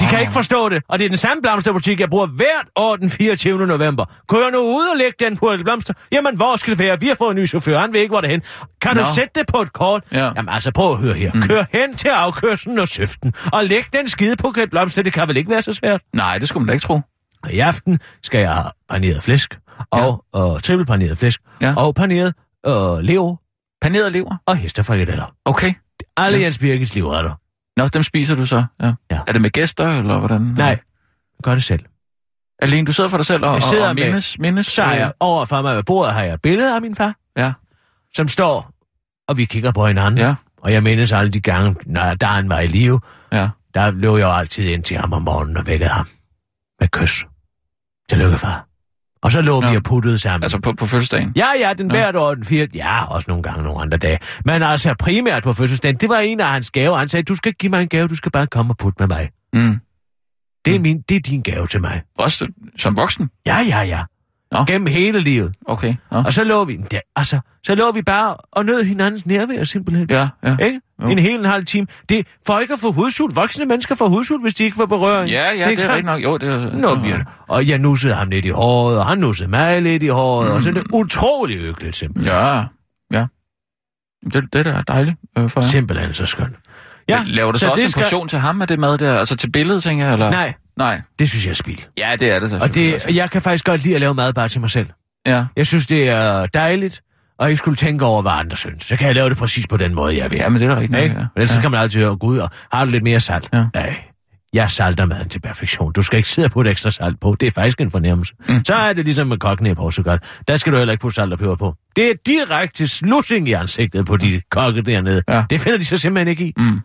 [0.00, 2.96] De kan ikke forstå det, og det er den samme blomsterbutik, jeg bruger hvert år
[2.96, 3.66] den 24.
[3.66, 4.04] november.
[4.28, 5.94] Kunne jeg nu ud og lægge den på et blomster?
[6.12, 7.00] Jamen, hvor skal det være?
[7.00, 8.42] Vi har fået en ny chauffør, han ved ikke, hvor det er hen.
[8.80, 9.02] Kan Nå.
[9.02, 10.04] du sætte det på et kort?
[10.12, 10.24] Ja.
[10.36, 11.32] Jamen, altså, prøv at høre her.
[11.34, 11.42] Mm.
[11.42, 15.02] Kør hen til afkørslen og søften, og læg den skide på et blomster.
[15.02, 16.00] Det kan vel ikke være så svært?
[16.14, 17.00] Nej, det skulle man da ikke tro.
[17.44, 19.58] Og I aften skal jeg have paneret flæsk,
[19.90, 20.38] og, ja.
[20.40, 21.74] og trippelpaneret flæsk, Ja.
[21.76, 22.34] og paneret
[22.66, 23.36] øh, lever
[23.82, 24.36] Paneret lever?
[24.46, 25.34] og hestefrikadeller.
[25.44, 25.72] Okay.
[26.16, 26.44] Alle Ja.
[26.44, 27.30] Jens Birkes livretter.
[27.78, 28.64] Nå, dem spiser du så?
[28.82, 28.92] Ja.
[29.10, 29.20] Ja.
[29.26, 30.40] Er det med gæster, eller hvordan?
[30.40, 30.78] Nej,
[31.42, 31.80] gør det selv.
[32.62, 34.66] Alene, du sidder for dig selv og, Jeg sidder og, og med- mindes, mindes?
[34.66, 37.14] Så har jeg over for mig ved bordet har jeg et billede af min far,
[37.36, 37.52] Ja,
[38.14, 38.70] som står,
[39.28, 40.18] og vi kigger på hinanden.
[40.18, 43.00] ja, Og jeg mindes alle de gange, når der han var i live,
[43.32, 43.48] ja.
[43.74, 46.06] der løb jeg jo altid ind til ham om morgenen og vækkede ham
[46.80, 47.24] med kys.
[48.10, 48.67] Tillykke, far.
[49.22, 49.70] Og så lå Nå.
[49.70, 50.44] vi og puttede sammen.
[50.44, 51.32] Altså på, på fødselsdagen?
[51.36, 52.66] Ja, ja, den hvert år, den fire...
[52.74, 54.18] Ja, også nogle gange nogle andre dage.
[54.44, 56.96] Men altså primært på fødselsdagen, det var en af hans gaver.
[56.96, 58.96] Han sagde, du skal ikke give mig en gave, du skal bare komme og putte
[58.98, 59.30] med mig.
[59.52, 59.78] Mm.
[60.64, 62.02] Det er, min, det er din gave til mig.
[62.18, 63.30] Også som voksen?
[63.46, 64.02] Ja, ja, ja.
[64.52, 64.64] Nå.
[64.64, 65.54] Gennem hele livet.
[65.66, 65.94] Okay.
[66.12, 66.18] Nå.
[66.26, 70.06] Og så lå vi, ja, altså, så lå vi bare og nød hinandens nærvær simpelthen.
[70.10, 70.56] Ja, ja.
[70.56, 70.80] Ikke?
[71.02, 71.08] Jo.
[71.08, 71.86] En hel en halv time.
[72.08, 73.36] Det for ikke at få hudsult.
[73.36, 75.30] Voksne mennesker får hudsult, hvis de ikke får berøring.
[75.30, 75.86] Ja, ja, det er sandt?
[75.86, 76.22] rigtigt nok.
[76.22, 76.76] Jo, det er...
[76.76, 77.12] Nå, vi
[77.48, 80.54] Og jeg nussede ham lidt i håret, og han nussede mig lidt i håret, mm.
[80.54, 82.34] og så er det utrolig hyggeligt simpelthen.
[82.36, 82.64] Ja,
[83.12, 83.26] ja.
[84.32, 85.68] Det, det er da dejligt øh, for jer.
[85.68, 86.56] Simpelthen så skønt.
[87.08, 88.98] Ja, Laver du så, så også det en skal- portion til ham af det mad
[88.98, 89.18] der?
[89.18, 90.12] Altså til billedet, tænker jeg?
[90.12, 90.30] Eller?
[90.30, 91.00] Nej, Nej.
[91.18, 91.78] det synes jeg er spild.
[91.98, 93.02] Ja, det er det Og selvfølgelig.
[93.08, 94.86] det, jeg kan faktisk godt lide at lave mad bare til mig selv.
[95.26, 95.44] Ja.
[95.56, 97.00] Jeg synes, det er dejligt,
[97.38, 98.84] og ikke skulle tænke over, hvad andre synes.
[98.84, 100.36] Så kan jeg lave det præcis på den måde, jeg vil.
[100.36, 101.00] ja, men det er rigtigt.
[101.00, 101.04] Ja.
[101.06, 101.26] Ja.
[101.36, 103.48] Ellers så kan man altid høre, gud, og har du lidt mere salt?
[103.52, 103.64] Ja.
[103.74, 103.96] Nej,
[104.52, 105.92] jeg salter maden til perfektion.
[105.92, 107.36] Du skal ikke sidde og putte ekstra salt på.
[107.40, 108.34] Det er faktisk en fornemmelse.
[108.48, 108.64] Mm.
[108.64, 110.18] Så er det ligesom med kokkene i Portugal.
[110.48, 111.74] Der skal du heller ikke putte salt og peber på.
[111.96, 115.22] Det er direkte slussing i ansigtet på de kokke dernede.
[115.28, 115.44] Ja.
[115.50, 116.52] Det finder de så simpelthen ikke i.
[116.56, 116.80] Mm.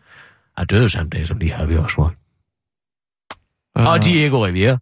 [0.58, 2.10] Og døde samme dag, som de har vi også.
[3.77, 4.77] Øh, Og Diego Rivera.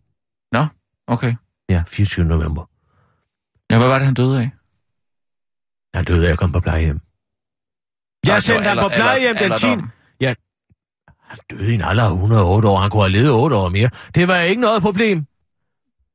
[1.07, 1.35] Okay.
[1.69, 2.25] Ja, 24.
[2.25, 2.69] november.
[3.71, 4.51] Ja, hvad var det, han døde af?
[5.95, 6.99] Han døde af at komme på plejehjem.
[8.25, 9.65] Jeg Altså, sendte ham på plejehjem den 10.
[9.65, 9.89] alderdom.
[10.21, 10.33] Ja,
[11.19, 12.77] han døde i en alder af 108 år.
[12.79, 13.89] Han kunne have levet 8 år mere.
[14.15, 15.25] Det var ikke noget problem.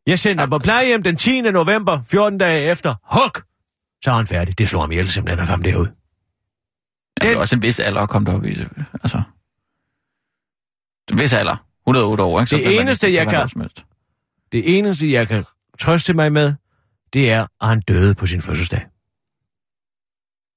[0.06, 1.40] Jeg sendte ham på plejehjem den 10.
[1.40, 2.94] november, 14 dage efter.
[3.02, 3.44] Huk!
[4.04, 4.58] Så er han færdig.
[4.58, 5.86] Det slår ham ihjel simpelthen at komme derud.
[5.86, 5.90] Ja,
[7.14, 8.50] det Den- er også en vis alder at komme derop i.
[9.02, 9.22] Altså,
[11.12, 11.65] en vis alder.
[11.86, 12.50] 108 år, ikke?
[12.50, 13.68] Så Det eneste, jeg kan-.
[14.52, 15.44] Det eneste, jeg kan
[15.80, 16.54] trøste mig med,
[17.12, 18.86] det er, at han døde på sin fødselsdag.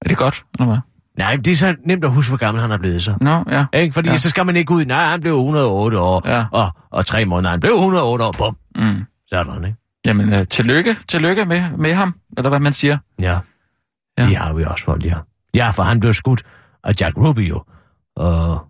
[0.02, 0.78] Er det godt, eller hvad?
[1.18, 3.16] Nej, det er så nemt at huske, hvor gammel han er blevet så.
[3.22, 3.66] Nå, ja.
[3.74, 3.94] Ikke?
[3.94, 4.18] Fordi ja.
[4.18, 6.46] Så skal man ikke ud nej, han blev 108 år, Ja.
[6.52, 9.04] og, og tre måneder, han blev 108 år, bum, Mm.
[9.28, 9.78] sådan, ikke?
[10.06, 12.98] Jamen, uh, tillykke, tillykke med, med ham, eller hvad man siger.
[13.22, 13.40] Ja.
[14.18, 14.26] Ja.
[14.28, 15.16] Det har vi også folk, ja.
[15.56, 16.44] Ja, for han blev skudt
[16.84, 17.64] af Jack Rubio.
[18.16, 18.68] Og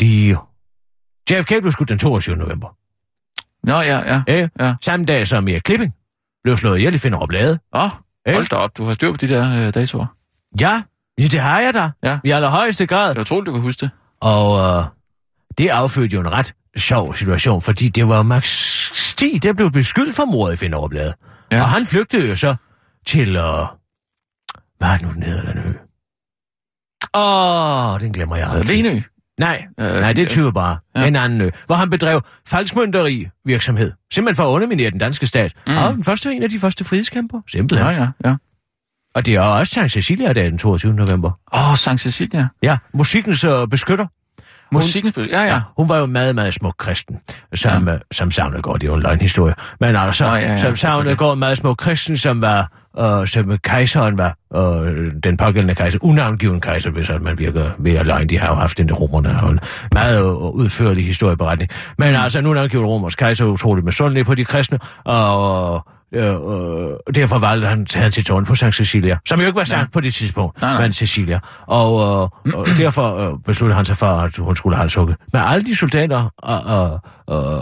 [0.00, 0.36] lige...
[1.30, 2.36] JFK blev skudt den 22.
[2.36, 2.76] november.
[3.62, 4.22] Nå, ja, ja.
[4.28, 4.50] Ikke?
[4.60, 4.74] Ja.
[4.82, 5.94] Samme dag som Erik Klipping
[6.44, 7.58] blev slået ihjel i Finderup Lade.
[7.74, 7.90] Åh, oh,
[8.26, 8.36] Ikke?
[8.36, 10.06] hold da op, du har styr på de der uh, datoer.
[10.60, 10.82] Ja,
[11.18, 11.90] ja, det har jeg da.
[12.02, 12.18] Ja.
[12.24, 13.16] I allerhøjeste grad.
[13.16, 13.90] Er utroligt, du kan huske det.
[14.20, 14.84] Og øh,
[15.58, 18.48] det affødte jo en ret sjov situation, fordi det var Max
[18.94, 21.14] Stig, der blev beskyldt for mordet i Finderup Lade.
[21.52, 21.62] Ja.
[21.62, 22.56] Og han flygtede jo så
[23.06, 23.36] til...
[23.36, 23.66] Øh,
[24.78, 25.72] hvad er det nu, den hedder, den ø?
[27.14, 28.84] Åh, den glemmer jeg aldrig.
[28.84, 29.00] Venø.
[29.38, 31.00] Nej, Øh, nej, det øh, tyder bare ja.
[31.00, 31.06] ja.
[31.06, 33.92] en anden ø, hvor han bedrev falskmønteri virksomhed.
[34.12, 35.52] Simpelthen for at underminere den danske stat.
[35.66, 35.76] Mm.
[35.76, 37.40] Og den første en af de første frihedskæmper.
[37.50, 37.88] Simpelthen.
[37.88, 38.34] Ja, ja, ja.
[39.14, 40.94] Og det er også Sankt Cecilia dag den 22.
[40.94, 41.30] november.
[41.54, 42.48] Åh, oh, Sankt Cecilia.
[42.62, 44.06] Ja, musikkens uh, beskytter.
[44.72, 45.28] Musikken spil.
[45.30, 45.60] Ja, ja.
[45.76, 47.16] Hun var jo meget, meget smuk kristen,
[47.54, 47.96] som, ja.
[48.12, 49.54] som savnede godt, det er jo en løgnhistorie.
[49.80, 50.76] Men altså, Nå, ja, ja, som
[51.32, 56.60] en meget smuk kristen, som var, øh, som kejseren var, øh, den pågældende kejser, unavngiven
[56.60, 58.26] kejser, hvis man virker ved at løgn.
[58.28, 59.60] De har jo haft den, romerne har en
[59.92, 61.70] meget øh, udførlig historieberetning.
[61.98, 62.20] Men Mm.
[62.20, 67.38] altså, en unavngiven romersk kejser er utroligt misundelig på de kristne, og Øh, øh, derfor
[67.38, 68.72] valgte han, han til tårn på St.
[68.72, 69.86] Cecilia, som jo ikke var sandt ja.
[69.92, 70.82] på det tidspunkt, Nej, nej.
[70.82, 71.38] men Cecilia.
[71.66, 72.00] Og,
[72.46, 75.16] øh, og derfor øh, besluttede han sig for, at hun skulle halshugge.
[75.32, 77.00] Men alle de soldater, og, og,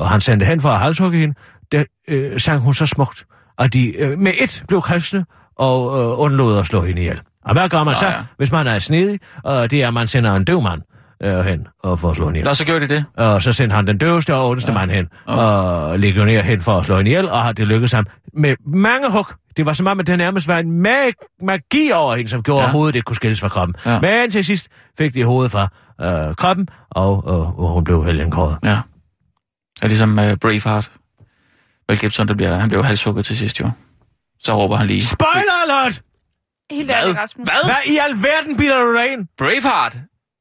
[0.01, 1.35] og han sendte hen for at halshugge hende,
[1.73, 3.25] der øh, sang hun så smukt,
[3.59, 5.25] at de øh, med et blev kristne
[5.59, 7.21] og øh, undlod at slå hende ihjel.
[7.45, 8.15] Og hvad gør man så, ja.
[8.37, 9.19] hvis man er snedig?
[9.45, 10.83] Og det er, at man sender en døv mand
[11.23, 12.49] øh, hen og får slå hende ihjel.
[12.49, 13.05] Nå, så gjorde de det.
[13.17, 14.79] Og så sendte han den døveste og ondeste ja.
[14.79, 18.57] mand hen, og legionær hen for at slå hende ihjel, og det lykkedes ham med
[18.67, 19.27] mange hug.
[19.57, 22.61] Det var som om, at det nærmest var en mag- magi over hende, som gjorde,
[22.61, 22.67] Ja.
[22.67, 23.77] at hovedet ikke kunne skilles fra kroppen.
[23.87, 24.01] Ja.
[24.01, 25.69] Men til sidst fik de hovedet fra
[26.29, 28.59] øh, kroppen, og, og, og hun blev helgenkåret.
[28.65, 28.79] Ja.
[29.83, 30.91] Er ligesom uh, Braveheart.
[31.89, 33.71] Mel Gibson, der bliver, han blev halshugget til sidst jo.
[34.41, 35.03] Så råber han lige.
[35.03, 36.03] Spoiler alert!
[36.71, 36.97] Helt Hvad?
[36.97, 37.45] ærligt, Rasmus.
[37.49, 37.65] Hvad?
[37.65, 39.27] Hvad i alverden bilder du dig ind?
[39.39, 39.97] Braveheart?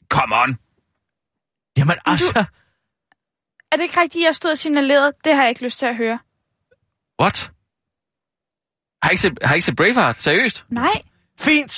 [0.10, 0.58] Come on.
[1.78, 2.46] Jamen altså,
[3.72, 5.12] Er det ikke rigtigt, at jeg stod og signalerede?
[5.24, 6.20] Det har jeg ikke lyst til at høre.
[7.22, 7.52] What?
[9.04, 10.22] Har I ikke set, har I ikke set Braveheart?
[10.22, 10.66] Seriøst?
[10.70, 11.02] Nej.
[11.40, 11.72] fint.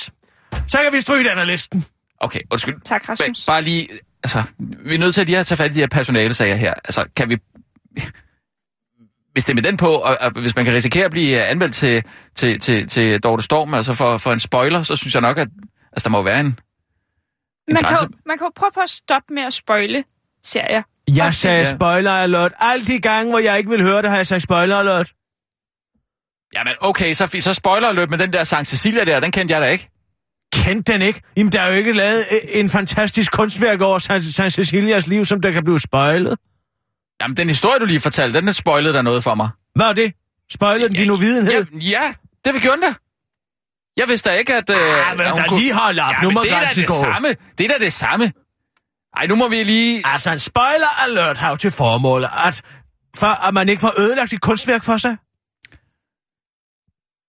[0.68, 1.84] Så kan vi stryge den af listen.
[2.20, 2.80] Okay, undskyld.
[2.80, 3.42] Tak, Rasmus.
[3.42, 3.88] Ba- bare lige,
[4.22, 6.74] altså, vi er nødt til at lige at tage fat i de her personalesager her.
[6.74, 7.38] Altså, kan vi...
[9.32, 11.50] Hvis det er med den på, og, og hvis man kan risikere at blive øh,
[11.50, 15.22] anmeldt til, til, til, til Dorte Storm, altså for, for en spoiler, så synes jeg
[15.22, 15.48] nok, at
[15.92, 16.58] altså, der må være en,
[17.74, 20.04] Man kan, jo, man kan jo prøve på at stoppe med at spoile
[20.44, 20.82] serier.
[21.08, 21.32] Jeg Okay.
[21.32, 21.70] sagde Ja.
[21.74, 22.52] spoiler alert.
[22.60, 25.12] Alle de gange, hvor jeg ikke vil høre det, har jeg sagt spoiler alert.
[26.54, 29.62] Jamen, okay, så, så spoiler løb med den der Sankt Cecilia der, den kendte jeg
[29.62, 29.88] da ikke.
[30.52, 31.20] Kendte den ikke?
[31.36, 35.24] Jamen, der er jo ikke lavet øh, en fantastisk kunstværk over San, San Cecilias liv,
[35.24, 36.36] som der kan blive spoilet.
[37.22, 39.48] Jamen, den historie, du lige fortalte, den spoilede der noget for mig.
[39.74, 40.12] Hvad er det?
[40.52, 41.64] Spoiler den din uvidenhed?
[41.72, 42.12] Ja, ja
[42.44, 42.94] det vi gjorde da.
[43.98, 44.70] Jeg vidste da ikke, at...
[44.70, 44.76] Øh,
[45.10, 46.12] Ah, men at der kunne- lige holde op.
[46.12, 47.28] Ja, Nu men må det er da det samme.
[47.58, 48.32] Det er da det samme.
[49.16, 50.02] Ej, nu må vi lige...
[50.06, 52.62] Altså, en spoiler alert har jo til formål, at,
[53.16, 55.16] for, at man ikke får ødelagt et kunstværk for sig.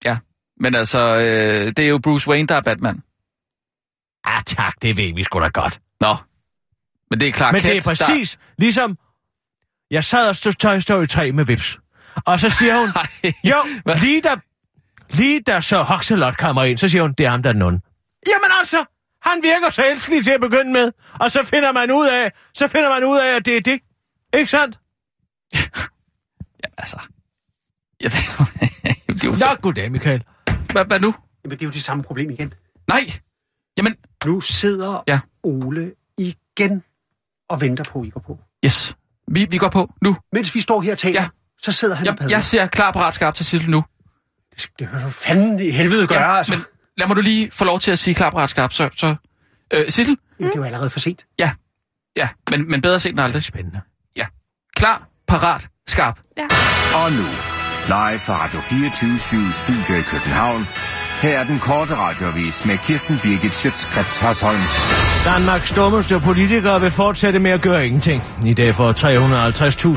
[0.06, 0.18] Ja,
[0.60, 3.02] men altså, øh, det er jo Bruce Wayne, der er Batman.
[4.24, 5.80] Ah, tak, det ved vi sgu da godt.
[6.02, 6.16] Nå,
[7.10, 8.98] men det er klart Men det er præcis ligesom,
[9.92, 11.78] jeg sad og stod Toy Story 3 med Vips.
[12.26, 13.32] Og så siger hun, Der...
[13.44, 14.30] jo, lige da,
[15.10, 17.82] lige da så Hoxalot kommer ind, så siger hun, det er ham, der er onde.
[18.28, 18.86] Jamen altså,
[19.22, 20.92] han virker så elskelig til at begynde med.
[21.20, 23.80] Og så finder man ud af, så finder man ud af, at det er det.
[24.34, 24.80] Ikke sandt?
[26.64, 27.00] Ja, altså...
[28.02, 28.46] Jeg ved,
[29.16, 29.32] det er jo...
[29.32, 30.24] Nå, goddag, Michael.
[30.72, 31.14] Hvad, hvad nu?
[31.44, 32.54] Jamen, det er jo det samme problem igen.
[32.88, 33.00] Nej!
[33.78, 33.96] Jamen,
[34.26, 35.20] Nu sidder Ja.
[35.44, 36.84] Ole igen
[37.50, 38.40] og venter på, at I går på.
[38.66, 38.96] yes.
[39.28, 40.16] Vi, vi går på nu.
[40.34, 41.28] Mens vi står her og taler, Ja.
[41.62, 42.36] så sidder han og Jeg, padler.
[42.36, 43.84] jeg ser klar, parat, skarp til Sissel nu.
[44.80, 46.52] Det, hører du fanden i helvede gøre, Ja, altså.
[46.54, 46.64] men
[46.98, 48.74] lad mig du lige få lov til at sige klar, parat, skarp.
[48.74, 49.16] Så, så
[49.74, 50.18] øh, Sissel?
[50.40, 51.26] Men det er jo allerede for sent.
[51.40, 51.52] Ja.
[52.18, 53.44] Ja, men, men bedre sent end aldrig.
[53.44, 53.82] Spændende.
[54.16, 54.26] Ja.
[54.76, 56.20] Klar, parat, skarp.
[56.96, 57.26] Og nu,
[57.88, 60.68] live fra Radio 24 Studio i København.
[61.22, 64.60] Her er den korte radiovis med Kirsten Birgit Schøtzgrads Hasholm.
[65.26, 68.24] Danmarks dummeste politikere vil fortsætte med at gøre ingenting.
[68.46, 68.92] I dag får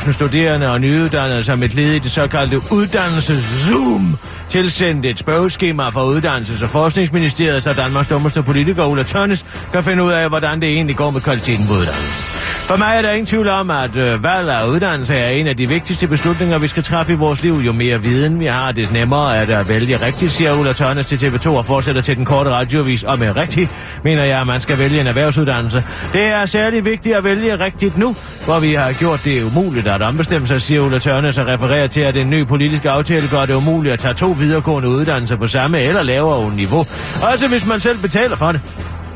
[0.07, 4.17] 350.000 studerende og nyuddannede som et led i det såkaldte uddannelses-zoom
[4.53, 10.05] tilsendt et spørgeskema fra Uddannelses- og Forskningsministeriet, så Danmarks dummeste politiker Ulla Tørnes kan finde
[10.05, 12.33] ud af, hvordan det egentlig går med kvaliteten på uddannelsen.
[12.67, 15.57] For mig er der ingen tvivl om, at øh, valg af uddannelse er en af
[15.57, 17.55] de vigtigste beslutninger, vi skal træffe i vores liv.
[17.55, 21.07] Jo mere viden vi har, des nemmere er det at vælge rigtigt, siger Ulla Tørnes
[21.07, 23.03] til TV2 og fortsætter til den korte radiovis.
[23.03, 23.71] Og med rigtigt
[24.05, 25.85] mener jeg, at man skal vælge en erhvervsuddannelse.
[26.13, 30.03] Det er særlig vigtigt at vælge rigtigt nu, hvor vi har gjort det umuligt at
[30.03, 33.55] ombestemme sig, siger Ulla Tørnes og refererer til, at en ny politisk aftale gør det
[33.55, 36.87] umuligt at tage to videregående uddannelser på samme eller lavere niveau.
[37.33, 38.61] Også hvis man selv betaler for det.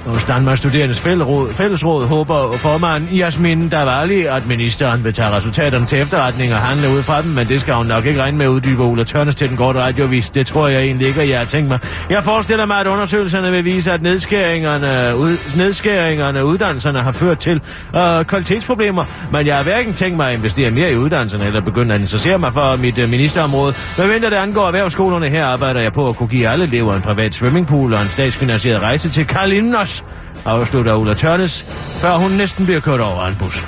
[0.07, 6.01] Hos Danmarks Studerendes Fællesråd, Fællesråd håber formanden Jasmin Davali, at ministeren vil tage resultaterne til
[6.01, 8.51] efterretning og handle ud fra dem, men det skal hun nok ikke regne med at
[8.51, 10.31] uddybe Ulla Tørnes til den korte radiovis.
[10.31, 11.79] Det tror jeg egentlig ikke, at jeg har tænkt mig.
[12.11, 17.38] Jeg forestiller mig, at undersøgelserne vil vise, at nedskæringerne, ud, nedskæringerne af uddannelserne har ført
[17.38, 17.61] til
[17.97, 21.95] øh, kvalitetsproblemer, men jeg har hverken tænkt mig at investere mere i uddannelserne eller begynde
[21.95, 23.75] at interessere mig for mit øh, ministerområde.
[23.97, 27.03] Hvad venter det angår erhvervsskolerne her, arbejder jeg på at kunne give alle elever en
[27.03, 29.95] privat swimmingpool og en statsfinansieret rejse til Kalinos
[30.44, 31.64] afslutter Ulla Tørnes,
[32.00, 33.64] før hun næsten bliver kørt over en bus.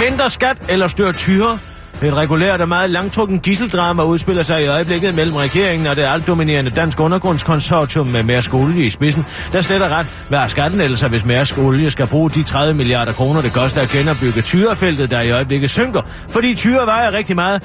[0.00, 1.58] Mindre skat eller større tyre?
[2.02, 6.70] Et regulært og meget langtrukken gisseldrama udspiller sig i øjeblikket mellem regeringen og det altdominerende
[6.70, 11.24] dansk undergrundskonsortium med Mærsk Olie i spidsen, der slet er ret hvad er ellers, hvis
[11.24, 15.30] Mærsk Olie skal bruge de 30 milliarder kroner, det koster at genopbygge tyrefeltet, der i
[15.30, 17.62] øjeblikket synker, fordi tyre vejer rigtig meget,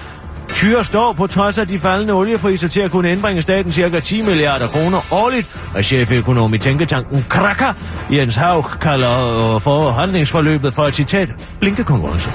[0.54, 4.00] Tyre står på trods af de faldende oliepriser til at kunne indbringe staten ca.
[4.00, 7.74] 10 milliarder kroner årligt, og cheføkonom i tænketanken Krakker,
[8.12, 12.30] Jens Haug, kalder øh, forhandlingsforløbet for et citat blinkekonkurrence.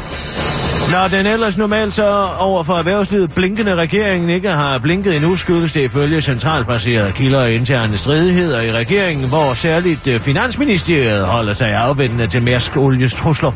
[0.91, 5.73] Når den ellers normalt så over for erhvervslivet blinkende regeringen ikke har blinket endnu, skyldes
[5.73, 11.75] det ifølge centralbaserede kilder og interne stridigheder i regeringen, hvor særligt øh, Finansministeriet holder sig
[11.75, 13.53] afvendende til Mærsk Olies trusler.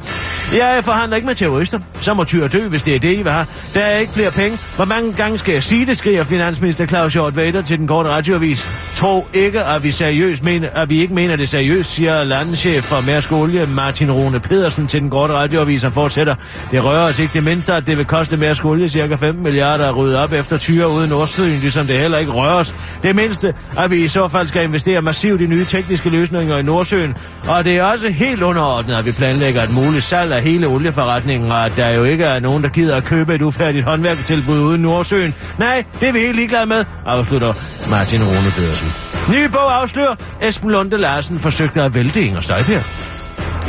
[0.53, 1.79] Jeg forhandler ikke med terrorister.
[2.01, 3.47] Så må tyr dø, hvis det er det, I vil have.
[3.75, 4.59] Der er ikke flere penge.
[4.77, 8.09] Hvor mange gange skal jeg sige det, skriger Finansminister Claus Hjort Vader til den korte
[8.11, 8.69] radioavis.
[8.97, 13.01] Tro ikke, at vi, seriøst mener, at vi ikke mener det seriøst, siger landeschef for
[13.07, 16.35] Mærsk Olie Martin Rune Pedersen til den korte radioavis og fortsætter.
[16.71, 19.89] Det rører os ikke det mindste, at det vil koste mere Olie cirka 15 milliarder
[19.89, 22.75] at rydde op efter tyre uden i Nordsøen, ligesom det heller ikke rører os.
[23.03, 26.63] Det mindste, at vi i så fald skal investere massivt i nye tekniske løsninger i
[26.63, 27.17] Nordsøen.
[27.49, 31.53] Og det er også helt underordnet, at vi planlægger et muligt salg af hele olieforretningen,
[31.53, 34.83] og at der jo ikke er nogen, der gider at købe et ufærdigt håndværketilbud uden
[34.83, 35.35] Nordsøen.
[35.59, 37.55] Nej, det er vi helt ligeglade med, afslutter
[37.91, 38.89] Martin Rune Pedersen.
[39.29, 43.18] Ny bog afslører, Esben Lunde Larsen forsøgte at vælte Inger Støjbjerg.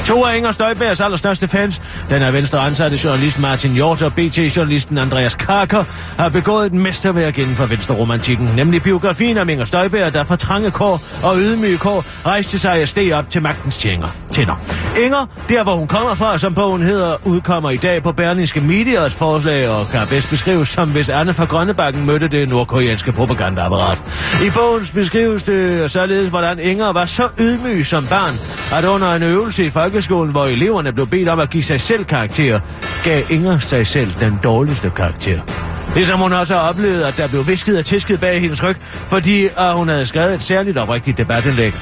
[0.06, 4.98] To af Inger Støjbergs allerstørste fans, den er venstre ansatte journalist Martin Hjort og BT-journalisten
[4.98, 5.84] Andreas Karker,
[6.18, 10.72] har begået et mesterværk inden for venstreromantikken, nemlig biografien om Inger Støjberg, der fra trange
[10.72, 14.08] kår og ydmyge kår rejste sig og steg op til magtens tjener.
[14.32, 14.56] Tænder.
[15.04, 19.13] Inger, der hvor hun kommer fra, som bogen hedder, udkommer i dag på Berlingske Medias
[19.13, 24.04] forslag og kan bedst beskrives som hvis Anne fra Grønnebakken mødte det nordkoreanske propagandaapparat.
[24.44, 28.34] I bogen beskrives det således, hvordan Inger var så ydmyg som barn,
[28.78, 32.06] at under en øvelse i folkeskolen, hvor eleverne blev bedt om at give sig selv
[32.06, 32.60] karakter,
[33.04, 35.68] gav Inger sig selv den dårligste karakter.
[35.95, 38.75] Ligesom hun også har oplevet, at der blev visket og tisket bag hendes ryg,
[39.08, 41.73] fordi at hun havde skrevet et særligt oprigtigt debatindlæg.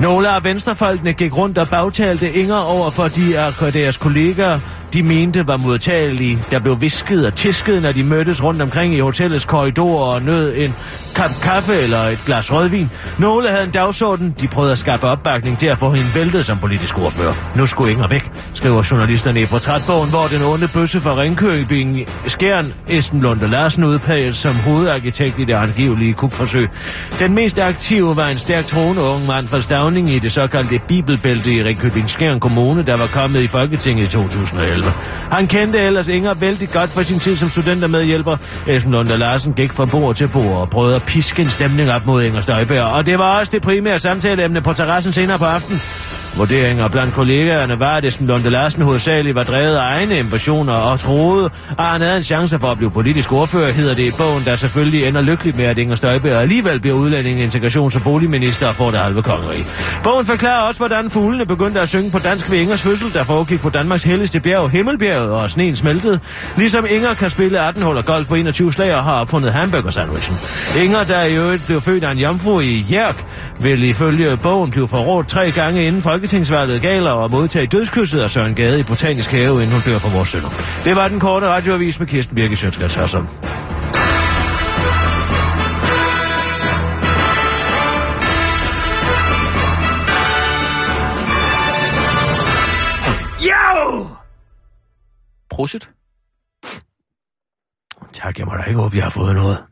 [0.00, 4.60] Nogle af venstrefolkene gik rundt og bagtalte Inger over for de af deres kollegaer,
[4.92, 6.38] de mente var modtagelige.
[6.50, 10.56] Der blev visket og tisket, når de mødtes rundt omkring i hotellets korridorer og nød
[10.56, 10.74] en
[11.14, 12.90] kap kaffe eller et glas rødvin.
[13.18, 14.34] Nogle havde en dagsorden.
[14.40, 17.34] De prøvede at skabe opbakning til at få hende væltet som politisk ordfører.
[17.56, 22.72] Nu skulle Inger væk, skriver journalisterne i portrætbogen, hvor den onde bøsse fra Ringkøbing Skjern,
[22.88, 26.68] Esben Lunde Larsen, udpeges som hovedarkitekt i det angivelige kupforsøg.
[27.18, 31.52] Den mest aktive var en stærk troende ung mand fra Stavning i det såkaldte Bibelbælte
[31.52, 34.84] i Ringkøbing Skjern Kommune, der var kommet i Folketinget i 2011.
[35.30, 38.36] Han kendte ellers Inger vældig godt for sin tid som studentermedhjælper.
[38.66, 42.06] Esben Lunde Larsen gik fra bord til bord og prøvede at piske en stemning op
[42.06, 42.84] mod Inger Støjberg.
[42.84, 45.80] Og det var også det primære samtaleemne på terrassen senere på aftenen.
[46.36, 51.00] Vurderinger blandt kollegaerne var, at Esben Lunde Larsen hovedsageligt var drevet af egne impressioner og
[51.00, 54.44] troede, at han havde en chance for at blive politisk ordfører, hedder det i bogen,
[54.44, 58.74] der selvfølgelig ender lykkeligt med, at Inger Støjberg alligevel bliver udlænding, integrations- og boligminister og
[58.74, 59.66] får det halve kongerige.
[60.02, 63.60] Bogen forklarer også, hvordan fuglene begyndte at synge på dansk ved Ingers fødsel, der foregik
[63.60, 66.20] på Danmarks helligste bjerg, Himmelbjerget, og sneen smeltede.
[66.56, 70.36] Ligesom Inger kan spille 18 huller golf på 21 slag og har opfundet hamburger-sandwichen.
[70.82, 73.24] Inger, der i øvrigt blev født af en jomfru i Jærk,
[73.60, 78.54] vil ifølge bogen blive forrådt tre gange inden folketingsvalget galer og modtage dødskysset af Søren
[78.54, 80.48] Gade i Botanisk Have, inden hun dør for vores sønner.
[80.84, 83.22] Det var den korte radioavis med Kirsten Birke Sjøtskrets Hassan.
[93.48, 94.06] Jo!
[95.50, 95.90] Prosit?
[98.12, 99.71] Tak, jeg må da ikke håbe, jeg har fået noget.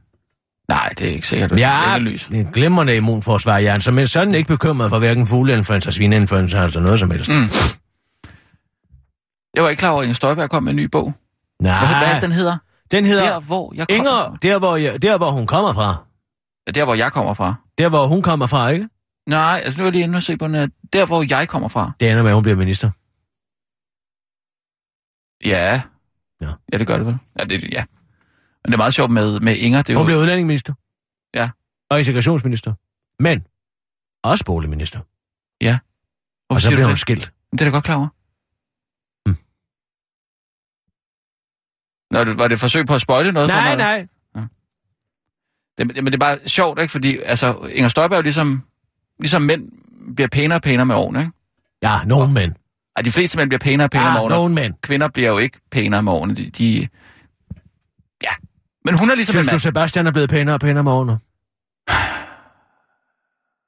[0.71, 1.59] Nej, det er ikke sikkert.
[1.59, 2.27] Ja, lys.
[2.27, 6.81] det er glimrende immunforsvar, Jan, så men sådan ikke bekymret for hverken fugleinfluenza, svineinfluenza eller
[6.81, 7.31] noget som helst.
[7.31, 7.49] Mm.
[9.55, 11.15] Jeg var ikke klar over, at Inger Støjberg kom med en ny bog.
[11.63, 12.57] Nej, Hvad, hvad er det, den hedder?
[12.91, 14.37] den hedder Der, hvor jeg kommer Inger, fra.
[14.43, 16.05] der hvor, jeg, der hvor hun kommer fra.
[16.67, 17.55] Ja, der, hvor jeg kommer fra.
[17.79, 18.89] Der hvor hun kommer fra, ikke?
[19.29, 20.71] Nej, altså nu er jeg lige inde og se på den.
[20.93, 21.93] Der, hvor jeg kommer fra.
[22.01, 22.91] Det ender med, at hun bliver minister.
[25.45, 25.83] Ja.
[26.43, 26.49] Ja.
[26.73, 27.17] Ja, det gør det vel.
[27.39, 27.85] Ja, det, ja.
[28.65, 29.83] Men det er meget sjovt med, med Inger.
[29.83, 30.75] Det er Hun jo, bliver udlændingeminister.
[31.35, 31.51] Ja.
[31.91, 32.75] Og integrationsminister.
[33.23, 33.47] Men
[34.23, 34.99] også boligminister.
[34.99, 36.99] Hvorfor Og så du hun det?
[36.99, 37.33] skilt.
[37.53, 38.09] Det er da godt klar over.
[39.27, 39.37] Mm.
[42.11, 43.77] Nå, var det et forsøg på at spoile noget for Nej, mig?
[43.77, 44.07] nej.
[45.79, 46.93] Det, men det er bare sjovt, ikke?
[46.93, 48.63] Fordi altså, Inger Støjberg er jo ligesom,
[49.19, 49.73] ligesom mænd
[50.15, 51.33] bliver pænere og pænere med årene, ikke?
[51.83, 52.53] Ja, nogen mænd.
[52.97, 54.35] Ej, de fleste mænd bliver pænere og pænere med Ja, årene.
[54.37, 54.75] nogen mænd.
[54.83, 56.35] Kvinder bliver jo ikke pænere med årene.
[56.35, 56.89] De, de...
[58.85, 59.61] Men hun er ligesom Synes en du, mand.
[59.61, 61.19] Sebastian er blevet pænere og pænere med årene?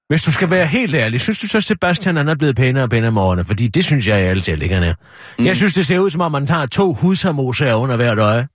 [0.09, 2.91] Hvis du skal være helt ærlig, synes du så, Sebastian han er blevet pænere og
[2.91, 3.45] pænere med årene?
[3.45, 4.95] Fordi det synes jeg talt ikke, han er.
[5.39, 5.45] Mm.
[5.45, 8.49] Jeg synes, det ser ud, som om man tager to hudsamosaer under hvert øje.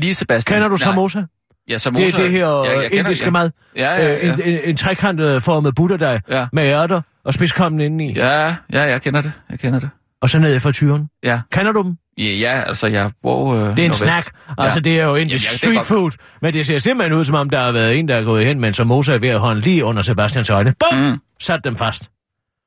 [0.00, 0.54] Lige Sebastian.
[0.56, 0.78] Kender du Nej.
[0.92, 1.22] samosa?
[1.68, 2.02] Ja, samosa.
[2.06, 3.30] Det er det her ja, jeg kender- indiske ja.
[3.30, 3.50] mad.
[3.76, 4.32] Ja, ja, Øh, ja.
[4.34, 6.46] en, en, en trekantet formet butterdej Ja.
[6.52, 8.12] med ærter og spidskommen indeni.
[8.12, 9.32] Ja, ja, jeg kender det.
[9.50, 9.90] Jeg kender det.
[10.20, 11.08] Og så ned i frityren.
[11.22, 11.40] Ja.
[11.52, 11.96] Kender du dem?
[12.18, 13.54] Ja, ja altså, jeg bor...
[13.54, 14.30] Øh, Det er en snack.
[14.58, 15.86] Altså, det er jo indisk street godt.
[15.86, 16.10] food.
[16.42, 18.60] Men det ser simpelthen ud, som om der har været en, der er gået hen
[18.60, 20.74] med en samosa ved at hånden lige under Sebastians øjne.
[20.90, 20.98] Bum!
[21.00, 21.18] Mm.
[21.40, 22.10] Sat dem fast.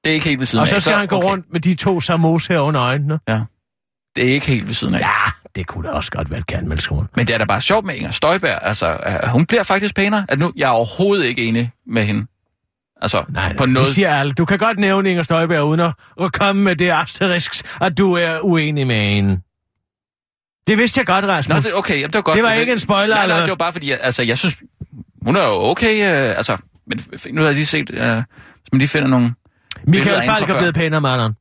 [0.04, 0.68] Det er ikke helt ved siden Og af.
[0.68, 1.28] så skal han gå okay.
[1.28, 3.20] rundt med de to samos her under øjnene.
[3.30, 3.41] Ja.
[4.16, 5.00] Det er ikke helt ved siden af.
[5.00, 7.08] Ja, det kunne da også godt være et kernmælskron.
[7.16, 8.60] Men det er da bare sjovt med Inger Støjberg.
[8.62, 10.26] Altså, øh, hun bliver faktisk pænere.
[10.30, 12.26] At nu, jeg er overhovedet ikke enig med hende.
[13.02, 13.86] Altså, Nej, på noget...
[13.88, 14.34] det siger alle.
[14.34, 18.39] Du kan godt nævne Inger Støjberg uden at, komme med det asterisk, at du er
[18.43, 19.39] uenig med hende.
[20.68, 21.56] Det vidste jeg godt, Rasmus.
[21.56, 22.36] Nå, det, okay, jamen, det var godt.
[22.36, 24.38] Det var ikke en spoiler, Nej, nej, eller det var bare fordi, jeg- altså, jeg
[24.38, 24.56] synes,
[25.26, 27.00] hun er jo okay, øh, altså, men
[27.32, 28.24] nu har jeg lige set, øh, hvis
[28.72, 29.34] man lige finder nogle...
[29.88, 31.34] Michael Falk er blevet pænere med alderen.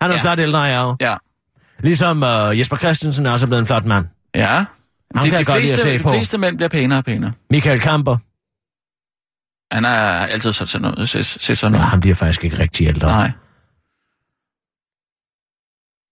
[0.00, 0.16] Han er Ja.
[0.18, 0.22] ja.
[0.22, 0.96] flot ældre, jeg jo.
[1.00, 1.16] Ja,
[1.82, 4.06] Ligesom uh, Jesper Christensen er også blevet en flot mand.
[4.34, 4.64] ja.
[5.14, 6.08] Ham de, kan de, jeg godt lide at fleste, se de på.
[6.08, 7.32] fleste mænd bliver pænere og pænere.
[7.50, 8.16] Michael Kamper.
[9.72, 11.08] Han har altid set sådan noget.
[11.08, 11.86] Set, set sådan noget.
[11.86, 13.08] han bliver faktisk ikke rigtig ældre.
[13.08, 13.30] Nej.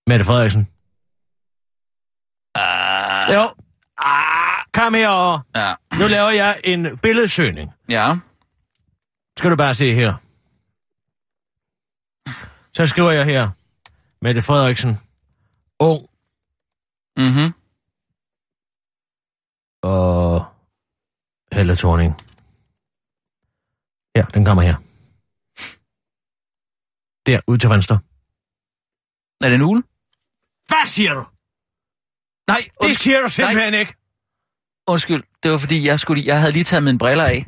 [0.06, 0.60] Mette Frederiksen.
[2.58, 3.54] Uh, Jo.
[3.98, 5.40] Ah, kom herover.
[5.56, 5.74] ja.
[5.98, 7.70] Nu laver jeg en billedsøgning.
[7.88, 8.14] Ja.
[9.38, 10.14] Skal du bare se her.
[12.72, 13.48] Så skriver jeg her.
[14.22, 14.98] Mette Frederiksen.
[15.80, 16.00] Ung
[17.16, 17.54] Mhm.
[19.82, 20.46] og
[21.52, 22.14] Helle Thorning.
[24.18, 24.74] Ja, den kommer her.
[27.26, 27.98] Der, ud til venstre.
[29.44, 29.82] Er det en ugle?
[30.68, 31.22] Hvad siger du?
[32.52, 32.96] Nej, Det undskyld.
[33.02, 33.94] siger du simpelthen ikke.
[34.88, 37.46] Undskyld, det var fordi, jeg, skulle, jeg havde lige taget mine briller af.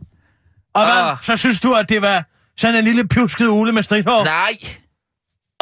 [0.74, 1.02] Og hvad?
[1.10, 1.16] Ah.
[1.22, 4.24] Så synes du, at det var sådan en lille pjusket ule med stridthår?
[4.24, 4.52] Nej.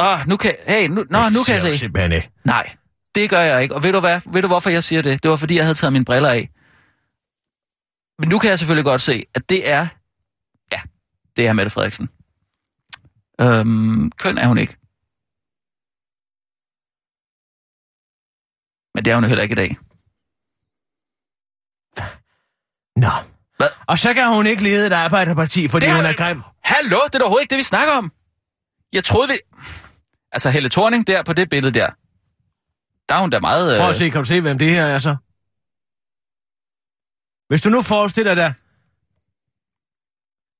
[0.01, 1.77] Åh, nu kan, hey, nu, nå, nu kan jeg se.
[1.77, 2.31] simpelthen ikke.
[2.45, 2.75] Nej,
[3.15, 3.75] det gør jeg ikke.
[3.75, 4.21] Og ved du hvad?
[4.33, 5.23] Ved du hvorfor jeg siger det?
[5.23, 6.49] Det var fordi, jeg havde taget mine briller af.
[8.19, 9.87] Men nu kan jeg selvfølgelig godt se, at det er...
[11.39, 12.09] Det er Mette Frederiksen.
[13.41, 14.73] Øhm, køn er hun ikke.
[18.95, 19.77] Men det er hun heller ikke i dag.
[22.95, 23.11] Nå.
[23.57, 23.67] Hvad?
[23.87, 26.41] Og så kan hun ikke lede et arbejderparti, fordi Det hun er grim.
[26.63, 28.11] Hallo, det er overhovedet ikke det, vi snakker om.
[28.93, 29.37] Jeg troede, vi...
[30.31, 31.89] Altså, Helle Thorning der på det billede der.
[33.09, 33.77] Der er hun da meget...
[33.79, 33.89] Prøv Øh...
[33.89, 35.15] at se, kan du se, hvem det her er så?
[37.47, 38.53] Hvis du nu forestiller dig,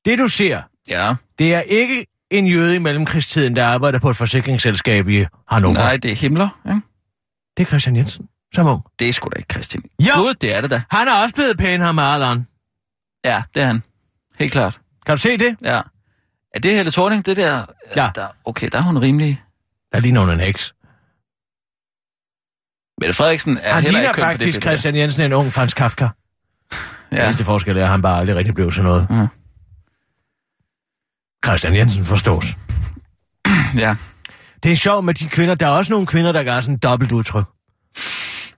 [0.05, 4.15] det du ser, Ja, det er ikke en jøde i mellemkrigstiden, der arbejder på et
[4.17, 5.73] forsikringsselskab i Hannover.
[5.73, 6.81] nej, det er Himmler, ikke?
[7.57, 8.83] Det er Christian Jensen, som ung.
[8.99, 9.83] Det er sgu da ikke Christian.
[9.99, 10.13] Jo.
[10.15, 10.81] Gud, det er det da.
[10.91, 12.47] Han er også blevet pæn med alderen.
[13.25, 13.83] Ja, det er han.
[14.39, 14.79] Helt klart.
[15.05, 15.57] Kan du se det?
[15.63, 15.81] Ja.
[16.55, 17.65] Er det Helle Thorning, det der?
[17.95, 18.09] Ja.
[18.15, 19.43] Der, okay, der er hun rimelig...
[19.93, 20.73] Der ligner hun en heks.
[23.01, 24.63] Mette Frederiksen er Han heller ikke køn på det.
[24.63, 26.07] Christian Jensen en ung Frans Kafka.
[27.11, 27.17] Ja.
[27.17, 27.23] Ja.
[27.25, 29.09] Eneste forskel er, at han bare aldrig rigtig blev sådan noget.
[29.09, 29.27] Mhm.
[31.45, 32.45] Christian Jensen forstås.
[33.77, 33.95] ja.
[34.63, 35.55] Det er sjovt med de kvinder.
[35.55, 37.45] Der er også nogle kvinder, der gør sådan et dobbelt udtryk.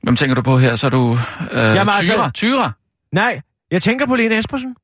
[0.04, 0.76] Hvem tænker du på her?
[0.76, 1.12] Så er du...
[1.52, 2.30] Øh, Jamen, altså- Tyra.
[2.30, 2.72] Tyra.
[3.14, 4.76] Nej, jeg tænker på Lene Espersen.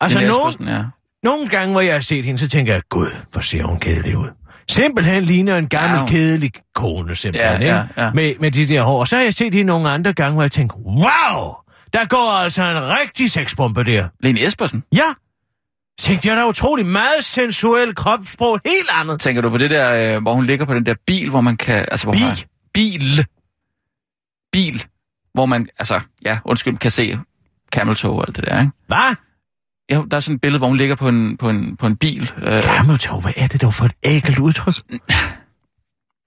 [0.00, 0.82] Altså, Lene nogen, Espersen, ja.
[1.22, 4.16] nogle gange, hvor jeg har set hende, så tænker jeg, gud, hvor ser hun kedelig
[4.16, 4.28] ud.
[4.70, 8.10] Simpelthen ligner en gammel, Ja, kedelig kone, simpelthen, Ja, ja, ja.
[8.12, 9.00] Med, med de der hår.
[9.00, 11.54] Og så har jeg set hende nogle andre gange, hvor jeg tænker, wow,
[11.92, 14.08] der går altså en rigtig sexbombe der.
[14.20, 14.84] Lene Espersen.
[14.94, 15.02] Ja.
[15.98, 19.20] Tænkte der er utrolig meget sensuel kropssprog, helt andet.
[19.20, 21.56] Tænker du på det der, øh, hvor hun ligger på den der bil, hvor man
[21.56, 21.78] kan...
[21.90, 22.22] Altså, hvor Bil?
[22.22, 22.42] Har,
[22.74, 23.26] bil.
[24.52, 24.84] Bil.
[25.34, 27.18] Hvor man, altså, ja, undskyld, kan se
[27.72, 28.72] camel toe og alt det der, ikke?
[28.86, 29.14] Hvad?
[29.90, 31.96] Ja, der er sådan et billede, hvor hun ligger på en, på en, på en
[31.96, 32.32] bil.
[32.42, 34.74] Øh, Gammeltog, hvad er det dog for et ægelt udtryk?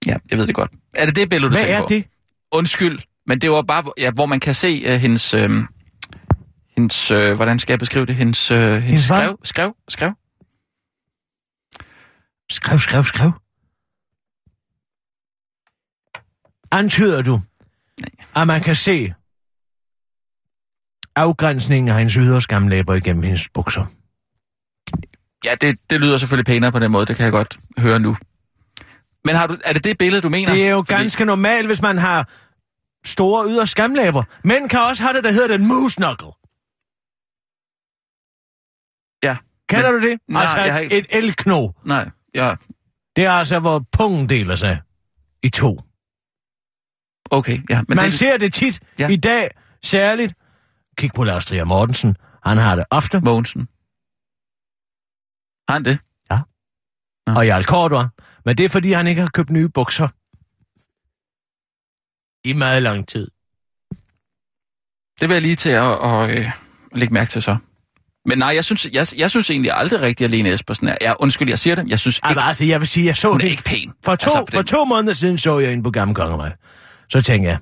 [0.08, 0.72] ja, jeg ved det godt.
[0.96, 1.88] Er det det billede, du Hvad tænker er på?
[1.90, 2.06] det?
[2.52, 5.42] Undskyld, men det var bare, ja, hvor man kan se uh, hendes, uh,
[6.80, 10.12] hendes uh, hvordan skal jeg beskrive det, hendes, uh, hendes Hendes skrev, skrev, skrev.
[12.52, 13.32] Skrev, skrev, skrev.
[16.72, 17.42] Antyder du,
[18.36, 19.14] at man kan se
[21.16, 23.86] afgrænsningen af hendes ydre skamlæber igennem hendes bukser?
[25.46, 28.16] Ja, det, det lyder selvfølgelig pænere på den måde, det kan jeg godt høre nu.
[29.26, 30.54] Men har du, er det det billede, du mener?
[30.54, 32.30] Det er jo Fordi- ganske normalt, hvis man har
[33.06, 34.24] store ydre skamlæber.
[34.44, 36.28] Mænd kan også have det, der hedder den moose knuckle.
[39.70, 40.20] Kender men- du det?
[40.28, 41.72] Nej, altså jeg har ikke- et elkno.
[41.86, 42.56] Nej, ja,
[43.16, 44.82] Det er altså, hvor pungen deler sig
[45.44, 45.80] i to.
[47.32, 47.82] okay, ja.
[47.88, 49.04] Men man det, ser det tit Ja.
[49.08, 49.14] ja.
[49.14, 49.50] i dag,
[49.84, 50.34] særligt.
[50.98, 52.16] Kig på Lars Trier Mortensen.
[52.46, 53.20] Han har det ofte.
[53.20, 53.62] Mogensen.
[55.70, 56.00] Har han det?
[56.32, 56.40] Ja.
[57.36, 58.10] Og Jarl Kortor.
[58.46, 60.08] Men det er, fordi han ikke har købt nye bukser.
[62.48, 63.28] I meget lang tid.
[65.22, 66.52] Det vil jeg lige til at, at, øh,
[66.92, 67.58] lægge mærke til så.
[68.30, 70.96] Men nej, jeg synes, jeg, jeg synes egentlig aldrig rigtigt, at Lene Espersen er.
[71.02, 71.88] Ja, undskyld, jeg siger det.
[71.88, 73.92] Jeg synes ikke, Altså, altså, jeg vil sige, jeg så hun er ikke pæn.
[74.06, 76.52] For to, Altså, for den- to måneder siden så jeg hende på Gamle Kongevej.
[77.10, 77.58] Så tænkte jeg,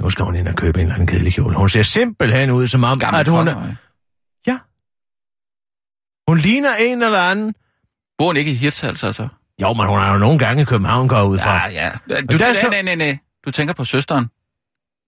[0.00, 1.56] nu skal hun ind og købe en eller anden kedelig kjole.
[1.56, 3.74] Hun ser simpelthen ud som om, Gamle at hun er, Kongevej.
[6.28, 7.54] hun ligner en eller anden
[8.18, 9.28] Bor hun ikke i Hirtshals, altså?
[9.62, 11.68] Jo, men hun har jo nogle gange i København gået ud fra.
[11.68, 11.90] Ja, ja.
[12.08, 13.18] Du, der er nej, så- nej, nej, nej.
[13.44, 14.24] Du tænker på søsteren.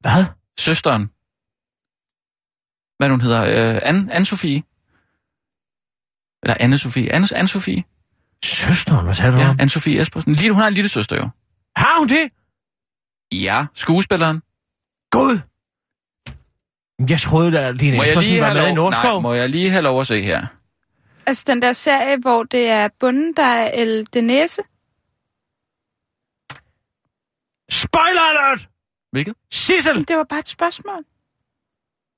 [0.00, 0.24] Hvad?
[0.58, 1.10] Søsteren.
[3.04, 3.42] Hvad hun hedder?
[3.74, 4.60] Øh, Anne, Anne-Sophie?
[6.42, 7.08] Eller Anne-Sophie?
[7.10, 7.82] Anne, Anne-Sophie?
[8.44, 9.60] Søsteren, hvad sagde du Ja, om?
[9.60, 10.32] Anne-Sophie Espersen.
[10.32, 11.28] Lille, hun har en lille søster jo.
[11.76, 12.30] Har hun det?
[13.32, 14.42] Ja, skuespilleren.
[15.10, 15.40] Gud!
[17.08, 19.22] Jeg troede at jeg Espersen lige var med i lov, nej, Nordskov.
[19.22, 20.46] må jeg lige have lov at se her?
[21.26, 24.62] Altså den der serie, hvor det er bunden, der er El Denese.
[27.70, 28.68] Spoiler alert!
[29.12, 29.34] Hvilket?
[29.50, 30.08] Sissel!
[30.08, 31.04] Det var bare et spørgsmål.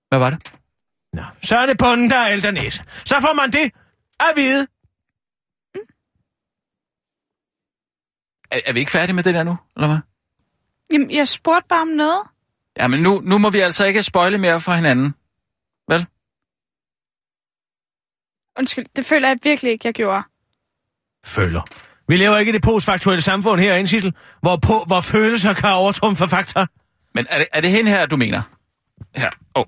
[0.08, 0.52] Hvad var det?
[1.16, 2.82] Nå, så er det bunden, der er ældernæse.
[3.04, 3.72] Så får man det
[4.20, 4.66] at vide.
[8.50, 9.98] Er, er vi ikke færdige med det der nu, eller hvad?
[10.92, 12.22] Jamen, jeg spurgte bare om noget.
[12.78, 15.14] Ja, men nu, nu må vi altså ikke spoile mere for hinanden.
[15.88, 16.06] Vel?
[18.58, 20.22] Undskyld, det føler jeg virkelig ikke, jeg gjorde.
[21.24, 21.62] Føler.
[22.08, 26.28] Vi lever ikke i det postfaktuelle samfund herinde, Sissel, hvor, på, hvor følelser kan overtrumfe
[26.28, 26.66] fakta.
[27.14, 28.42] Men er det, er det hende her, du mener?
[29.14, 29.30] Her.
[29.54, 29.66] Åh, oh,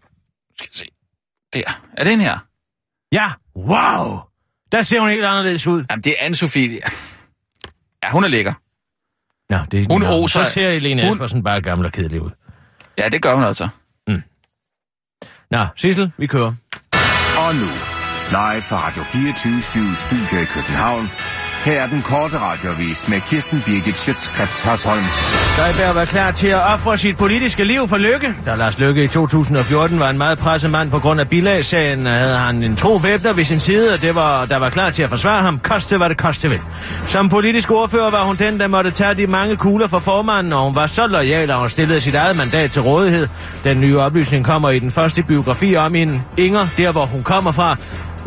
[0.57, 0.98] skal jeg se.
[1.55, 1.63] Der.
[1.97, 2.39] Er det hende her?
[3.13, 4.19] Ja, wow!
[4.73, 5.85] Der ser hun helt anderledes ud.
[5.91, 6.81] Jamen, det er Anne-Sophie.
[8.03, 8.53] Ja, hun er lækker.
[9.51, 12.21] Nå, det er Hun nå, oser- Så ser Helene hun- Espersen bare gammel og kedelig
[12.23, 12.31] ud.
[12.99, 13.69] Ja, det gør hun altså.
[15.51, 16.55] Nå, Sissel, vi kører.
[17.39, 17.67] Og nu,
[18.31, 21.09] live fra Radio 24 Studio i København.
[21.65, 25.05] Her er den korte radiovis med Kirsten Birgit Schøtzgrads Hasholm.
[25.55, 28.35] Støjberg var klar til at ofre sit politiske liv for Lykke.
[28.47, 32.37] Da Lars Lykke i 2014 var en meget presset mand på grund af bilagssagen, havde
[32.37, 35.09] han en tro væbner ved sin side, og det var, der var klar til at
[35.09, 36.61] forsvare ham, koste hvad det koste vil.
[37.07, 40.65] Som politisk ordfører var hun den, der måtte tage de mange kugler for formanden, og
[40.65, 43.29] hun var så lojal, at hun stillede sit eget mandat til rådighed.
[43.65, 47.53] Den nye oplysning kommer i den første biografi om hende, Inger, der hvor hun kommer
[47.53, 47.77] fra,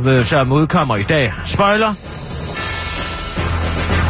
[0.05, 1.34] øh, som udkommer i dag.
[1.45, 1.93] Spoiler,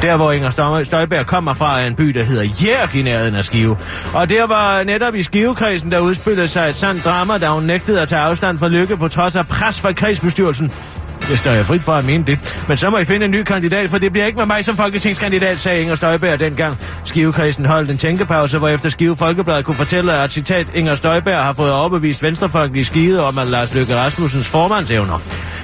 [0.01, 3.45] der, hvor Inger Støjberg kommer fra, er en by, der hedder Jærk i nærheden af
[3.45, 3.77] Skive.
[4.13, 8.01] Og der var netop i Skivekredsen, der udspillede sig et sandt drama, da hun nægtede
[8.01, 10.71] at tage afstand fra Lykke på trods af pres fra kredsbestyrelsen.
[11.31, 12.39] Det står er frit for at mene det.
[12.67, 14.77] Men så må I finde en ny kandidat, for det bliver ikke med mig som
[14.77, 16.77] folketingskandidat, sagde Inger Støjberg dengang.
[17.03, 21.53] Skivekredsen holdt en tænkepause, hvor efter Skive Folkeblad kunne fortælle, at citat Inger Støjberg har
[21.53, 25.21] fået overbevist Venstrefolk i Skive om, at Lars Løkke Rasmussens formandsevner.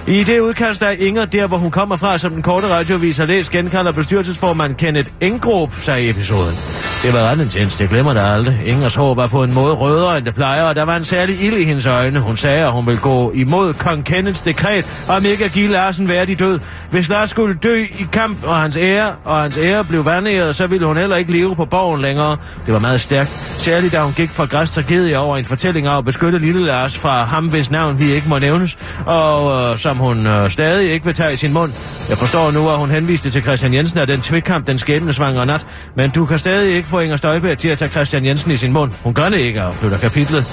[0.08, 3.26] I det udkast er Inger, der hvor hun kommer fra, som den korte radiovis har
[3.26, 6.56] læst, genkalder bestyrelsesformand Kenneth Engrup sig i episoden.
[7.04, 8.62] Det var ret intens, det glemmer der aldrig.
[8.66, 11.44] Ingers hår var på en måde rødere, end det plejer, og der var en særlig
[11.44, 12.20] ild i hendes øjne.
[12.20, 16.08] Hun sagde, at hun ville gå imod kong Kenneths dekret om ikke at give Larsen
[16.10, 16.60] værdig død.
[16.90, 20.68] Hvis Lars skulle dø i kamp, og hans ære, og hans ære blev vandæret, så
[20.68, 22.38] ville hun heller ikke leve på borgen længere.
[22.66, 25.98] Det var meget stærkt, særligt da hun gik fra græs tragedie over en fortælling af
[25.98, 29.98] at beskytte lille Lars fra ham, hvis navn vi ikke må nævnes, og øh, som
[29.98, 31.74] hun øh, stadig ikke vil tage i sin mund.
[32.10, 35.68] Jeg forstår nu, at hun henviste til Christian Jensen af den tvikkamp den skæbnesvangre nat,
[35.96, 38.74] men du kan stadig ikke få Inger Støjberg til at tage Christian Jensen i sin
[38.74, 38.92] mund.
[39.04, 40.46] Hun gør det ikke, og flytter kapitlet.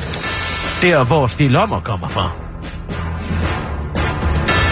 [0.82, 2.43] Der, hvor Stig Lommer kommer fra.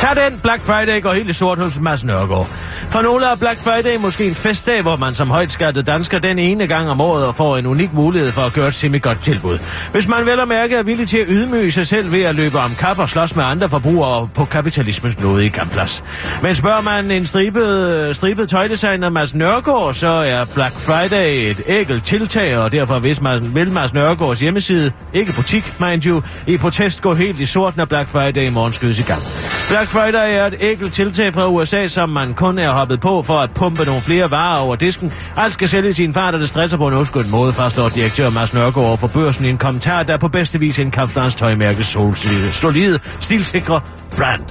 [0.02, 0.40] Tag den.
[0.42, 2.48] Black Friday går helt i sort hos Mads Nørgaard.
[2.90, 6.66] For nogle er Black Friday måske en festdag, hvor man som højtskattet dansker den ene
[6.66, 9.58] gang om året får en unik mulighed for at gøre et semi-godt tilbud.
[9.92, 12.58] Hvis man vel og mærke er villig til at ydmyge sig selv ved at løbe
[12.58, 16.04] om kap og slås med andre forbrugere på kapitalismens blodige kampplads.
[16.42, 22.06] Men spørger man en stribet, stribet tøjdesigner Mads Nørgaard, så er Black Friday et ægelt
[22.06, 27.02] tiltag, og derfor hvis man vil Mads Nørgaards hjemmeside, ikke butik, mind you, i protest
[27.02, 29.22] gå helt i sort, når Black Friday i morgen skydes i gang.
[29.68, 33.38] Black Friday er et ægelt tiltag fra USA, som man kun er hoppet på for
[33.38, 35.12] at pumpe nogle flere varer over disken.
[35.36, 38.30] Alt skal sælges i en fart, og det stresser på en udskudt måde, fastslår direktør
[38.30, 41.84] Mads Nørgaard over for børsen i en kommentar, der på bedste vis indkapsler hans tøjmærke
[41.84, 43.80] solide, solide, stilsikre
[44.16, 44.42] brand.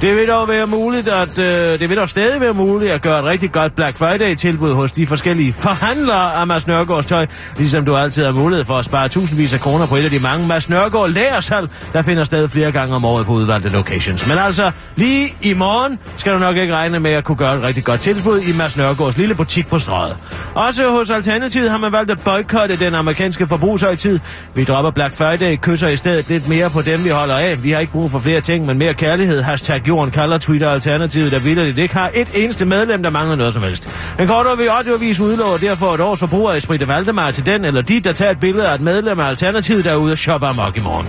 [0.00, 3.18] Det vil dog være muligt at øh, det vil dog stadig være muligt at gøre
[3.18, 7.26] et rigtig godt Black Friday tilbud hos de forskellige forhandlere af Mads Nørgaards tøj,
[7.56, 10.18] ligesom du altid har mulighed for at spare tusindvis af kroner på et af de
[10.18, 14.26] mange Mads Nørgaard lagersalg, der finder sted flere gange om året på udvalgte locations.
[14.26, 17.62] Men altså, lige i morgen skal du nok ikke regne med at kunne gøre et
[17.62, 20.16] rigtig godt tilbud i Mads Nørgaards lille butik på strøget.
[20.54, 24.18] Også hos Alternativet har man valgt at boykotte den amerikanske forbrugshøjtid.
[24.54, 27.64] Vi dropper Black Friday, kysser i stedet lidt mere på dem, vi holder af.
[27.64, 29.42] Vi har ikke brug for flere ting, men mere kærlighed.
[29.42, 33.54] Hashtag jorden kalder Twitter Alternativet, der vildt ikke har et eneste medlem, der mangler noget
[33.54, 33.90] som helst.
[34.20, 38.00] En kort radioavis udlover derfor et års forbrug i Esprit Valdemar til den eller de,
[38.00, 40.76] der tager et billede af et medlem af Alternativet, der er ude og shoppe amok
[40.76, 41.06] i morgen.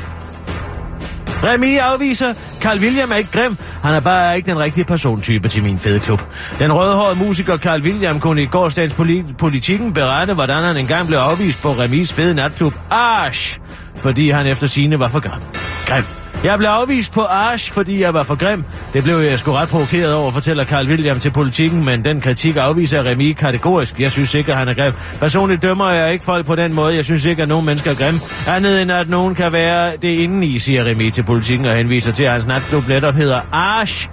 [1.44, 5.64] Remy afviser, Carl William er ikke grim, han er bare ikke den rigtige persontype til
[5.64, 6.22] min fede klub.
[6.60, 11.18] Den rødhårede musiker Carl William kunne i gårsdagens poli- politikken berette, hvordan han engang blev
[11.20, 13.60] afvist på Remis fede natklub Ash,
[13.96, 15.42] fordi han efter sine var for grim.
[15.88, 16.27] Grim.
[16.44, 18.64] Jeg blev afvist på Arsch, fordi jeg var for grim.
[18.94, 22.56] Det blev jeg sgu ret provokeret over, fortæller Carl William til politikken, men den kritik
[22.56, 24.00] afviser Remi kategorisk.
[24.00, 24.94] Jeg synes ikke, at han er grim.
[25.20, 26.96] Personligt dømmer jeg ikke folk på den måde.
[26.96, 28.20] Jeg synes ikke, at nogen mennesker er grim.
[28.48, 32.24] Andet end, at nogen kan være det indeni, siger Remi til politikken og henviser til,
[32.24, 34.10] at hans natklub netop hedder Arsch.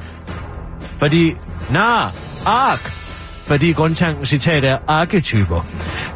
[0.99, 1.35] Fordi,
[1.71, 1.85] na,
[2.47, 2.93] ark,
[3.47, 5.67] fordi grundtanken citat er arketyper.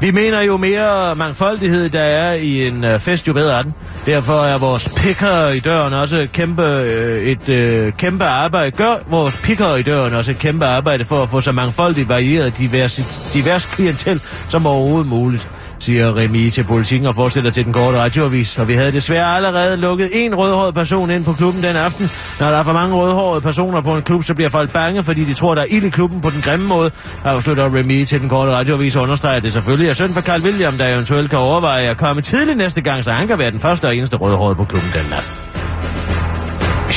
[0.01, 3.75] Vi mener jo mere mangfoldighed, der er i en øh, fest, jo bedre er den.
[4.09, 8.71] Derfor er vores picker i døren også kæmpe, øh, et øh, kæmpe arbejde.
[8.71, 12.59] Gør vores picker i døren også et kæmpe arbejde for at få så mangfoldigt varieret
[12.59, 12.97] divers,
[13.33, 15.49] divers klientel som overhovedet muligt
[15.81, 18.59] siger Remi til politikken og fortsætter til den korte radioavis.
[18.59, 22.11] Og vi havde desværre allerede lukket en rødhåret person ind på klubben den aften.
[22.41, 25.25] Når der er for mange rødhårede personer på en klub, så bliver folk bange, fordi
[25.25, 26.91] de tror, der er ild i klubben på den grimme måde.
[27.25, 30.43] Afslutter Remi til den korte radioavis og understreger, at det selvfølgelig er synd for Carl
[30.43, 33.61] William, der eventuelt kan overveje at komme tidlig næste gang, så han kan være den
[33.61, 35.31] første og eneste rødhårede på klubben den nat.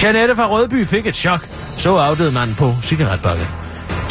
[0.04, 1.48] Jeanette fra Rødby fik et chok.
[1.78, 3.48] Så afdøde man på cigaretbakke.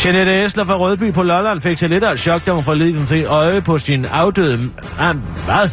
[0.04, 3.06] Jeanette Esler fra Rødby på Lolland fik til lidt af et chok, da hun forleden
[3.06, 4.70] fik øje på sin afdøde...
[4.98, 5.68] Ah, hvad?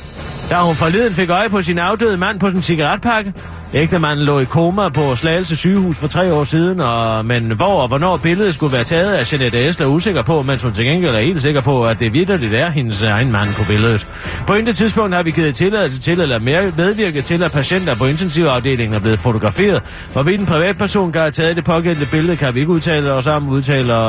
[0.49, 3.33] Da hun forleden fik øje på sin afdøde mand på sin cigaretpakke.
[3.73, 7.87] Ægtemanden lå i koma på Slagelse sygehus for tre år siden, og, men hvor og
[7.87, 11.19] hvornår billedet skulle være taget, er Jeanette Esler usikker på, mens hun til gengæld er
[11.19, 14.07] helt sikker på, at det vidderligt er hendes egen mand på billedet.
[14.47, 16.39] På intet tidspunkt har vi givet tilladelse til eller
[16.77, 19.83] medvirket til, at patienter på intensivafdelingen er blevet fotograferet.
[20.13, 23.49] Hvorvidt en privatperson kan have taget det pågældende billede, kan vi ikke udtale os om,
[23.49, 24.03] udtaler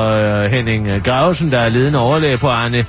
[0.45, 2.85] øh, Henning Gravesen, der er ledende overlæge på Arne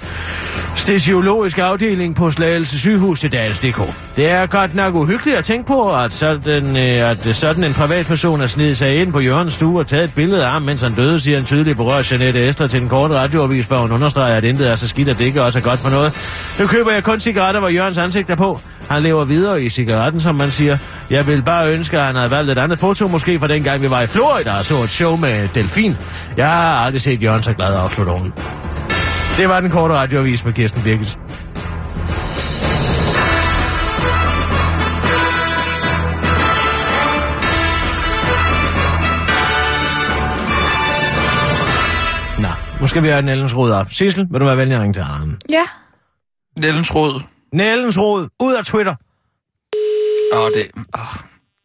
[0.76, 3.82] Stesiologisk afdeling på Slagelse sygehus til Dals.dk.
[4.16, 7.64] Det er godt nok uhyggeligt at tænke på, at så øh, den, øh, at sådan
[7.64, 10.62] en privatperson er snedet sig ind på Jørgens stue og taget et billede af ham,
[10.62, 13.92] mens han døde, siger en tydelig berørt Jeanette Estre til en kort radioavis, for hun
[13.92, 16.14] understreger, at intet er så skidt, at det ikke også er godt for noget.
[16.60, 18.60] Nu køber jeg kun cigaretter, hvor Jørgens ansigt er på.
[18.90, 20.78] Han lever videre i cigaretten, som man siger.
[21.10, 23.90] Jeg vil bare ønske, at han havde valgt et andet foto, måske fra dengang vi
[23.90, 25.98] var i Florida og så et show med Delfin.
[26.38, 28.34] Jeg har aldrig set Jørgen så glad afslutte hun.
[29.38, 31.18] Det var den korte radioavis med Kirsten Birgit.
[42.82, 43.88] Nu skal vi have Nellens rod op.
[43.92, 45.38] Sissel, vil du være venlig at ringe til Arne?
[45.50, 45.66] Ja.
[46.58, 47.22] Nellens råd.
[47.54, 48.96] Nellens rod, ud af Twitter.
[50.34, 50.72] Åh, det...
[50.96, 51.16] Åh,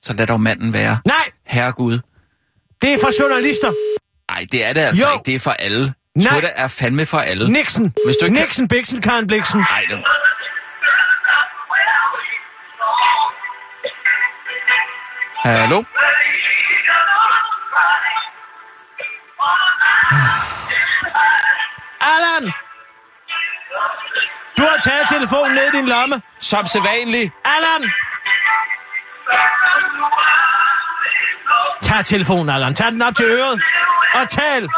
[0.03, 0.99] så lad dog manden være.
[1.05, 1.99] Nej, Herregud.
[2.83, 3.73] det er for journalister.
[4.33, 5.13] Nej, det er det altså Jo.
[5.13, 5.27] ikke.
[5.27, 5.95] Det er for alle.
[6.17, 6.31] Nej.
[6.33, 7.53] Twitter er fandme for alle.
[7.53, 7.93] Nixon.
[8.07, 9.61] Hvis du ikke kan- Nixon, Bixen, Karen Bliksen.
[9.71, 9.99] Nej, det...
[15.45, 15.83] Hallo?
[22.13, 22.53] Allan!
[24.59, 26.23] Du har taget telefonen ned i din lomme.
[26.41, 27.33] Som sædvanligt.
[27.45, 27.83] Allan!
[31.83, 32.75] Tag telefonen, Allan.
[32.75, 33.63] Tag den op til øret.
[34.15, 34.69] Og tal.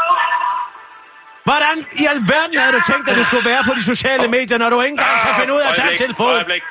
[1.43, 4.69] Hvordan i alverden havde du tænkt, at du skulle være på de sociale medier, når
[4.69, 6.33] du ikke engang kan finde ud af at tage telefonen?
[6.35, 6.61] Øjeblik.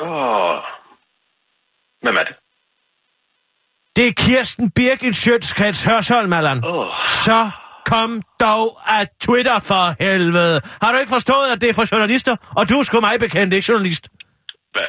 [0.00, 0.56] Åh.
[2.02, 2.34] Hvem er det?
[3.96, 6.64] Det er Kirsten Birgit Sjøtskrets Hørsholm, Allan.
[6.64, 6.86] Åh.
[7.06, 7.50] Så
[7.92, 8.10] kom
[8.46, 8.66] dog
[8.96, 10.56] af Twitter for helvede.
[10.82, 12.34] Har du ikke forstået, at det er for journalister?
[12.58, 14.04] Og du er sgu mig bekendt, ikke journalist.
[14.74, 14.88] Hvad?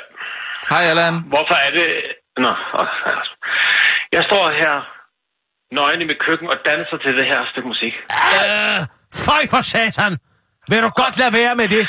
[0.71, 1.15] Hej, Allan.
[1.33, 1.87] Hvorfor er det...
[2.43, 2.51] Nå,
[4.15, 4.73] jeg står her
[5.77, 7.93] nøgen i mit køkken og danser til det her stykke musik.
[8.37, 8.79] Øh,
[9.27, 10.13] føj for satan!
[10.71, 11.83] Vil du godt lade være med det?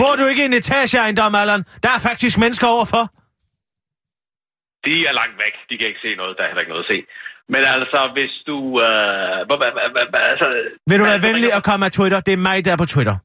[0.00, 1.62] Bor du ikke i en etageejendom, Allan?
[1.82, 3.04] Der er faktisk mennesker overfor.
[4.86, 5.54] De er langt væk.
[5.70, 6.32] De kan ikke se noget.
[6.36, 6.98] Der er heller ikke noget at se.
[7.52, 8.56] Men altså, hvis du...
[8.80, 9.38] Øh,
[10.32, 10.46] altså,
[10.90, 12.20] Vil du være venlig at komme af Twitter?
[12.20, 13.16] Det er mig, der er på Twitter.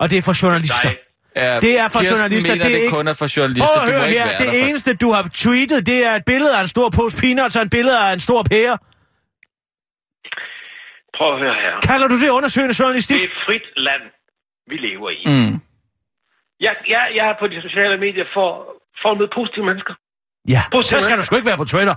[0.00, 0.88] Og det er for journalister.
[0.88, 0.96] Nej.
[1.36, 3.66] Ja, Det er for Kirsten journalister, mener, det er det, ikke- kun er for journalister.
[3.74, 4.38] Prøv at høre her.
[4.44, 7.62] Det eneste, du har tweetet, det er et billede af en stor pose peanuts og
[7.62, 8.74] en billede af en stor pære.
[11.16, 11.74] Prøv at høre her.
[11.90, 13.16] Kalder du det undersøgende journalistik?
[13.16, 14.04] Det er et frit land,
[14.70, 15.22] vi lever i.
[15.32, 15.54] Mm.
[16.66, 18.48] Jeg, jeg, jeg er på de sociale medier for,
[19.02, 19.94] for at møde positive mennesker.
[20.54, 21.94] Ja, Positive så skal du sgu ikke være på Twitter.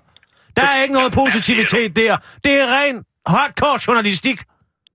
[0.57, 2.13] Der er ikke noget positivitet der.
[2.45, 2.95] Det er ren
[3.33, 4.37] hardcore journalistik.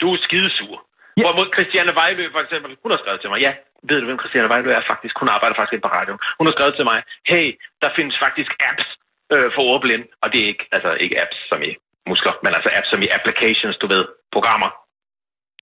[0.00, 0.76] Du er skidesur.
[1.16, 1.22] Ja.
[1.24, 3.52] Hvorimod Christiane Vejlø for eksempel, hun har skrevet til mig, ja,
[3.88, 5.14] ved du hvem Christiane Vejlø er faktisk?
[5.22, 6.14] Hun arbejder faktisk ikke på radio.
[6.38, 6.98] Hun har skrevet til mig,
[7.32, 7.46] hey,
[7.82, 8.86] der findes faktisk apps
[9.34, 11.70] øh, for ordblinde, og det er ikke, altså ikke apps som i
[12.10, 14.04] muskler, men altså apps som i applications, du ved,
[14.36, 14.70] programmer.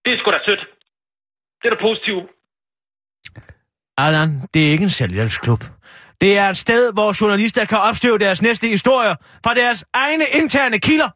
[0.03, 0.63] Det er sgu da sødt.
[1.59, 2.25] Det er da positivt.
[4.05, 5.61] Allan, det er ikke en selvhjælpsklub.
[6.21, 10.79] Det er et sted, hvor journalister kan opstøve deres næste historier fra deres egne interne
[10.79, 11.09] kilder.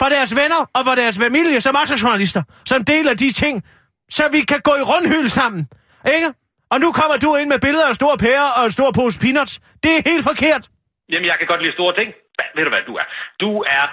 [0.00, 2.42] Fra deres venner og fra deres familie, som også er journalister.
[2.66, 3.62] Som deler de ting,
[4.10, 5.68] så vi kan gå i rundhyl sammen.
[6.14, 6.28] Ikke?
[6.70, 9.18] Og nu kommer du ind med billeder af en stor pære og en stor pose
[9.20, 9.60] peanuts.
[9.84, 10.68] Det er helt forkert.
[11.12, 12.08] Jamen, jeg kan godt lide store ting.
[12.56, 13.06] Ved du hvad du er?
[13.40, 13.84] Du er...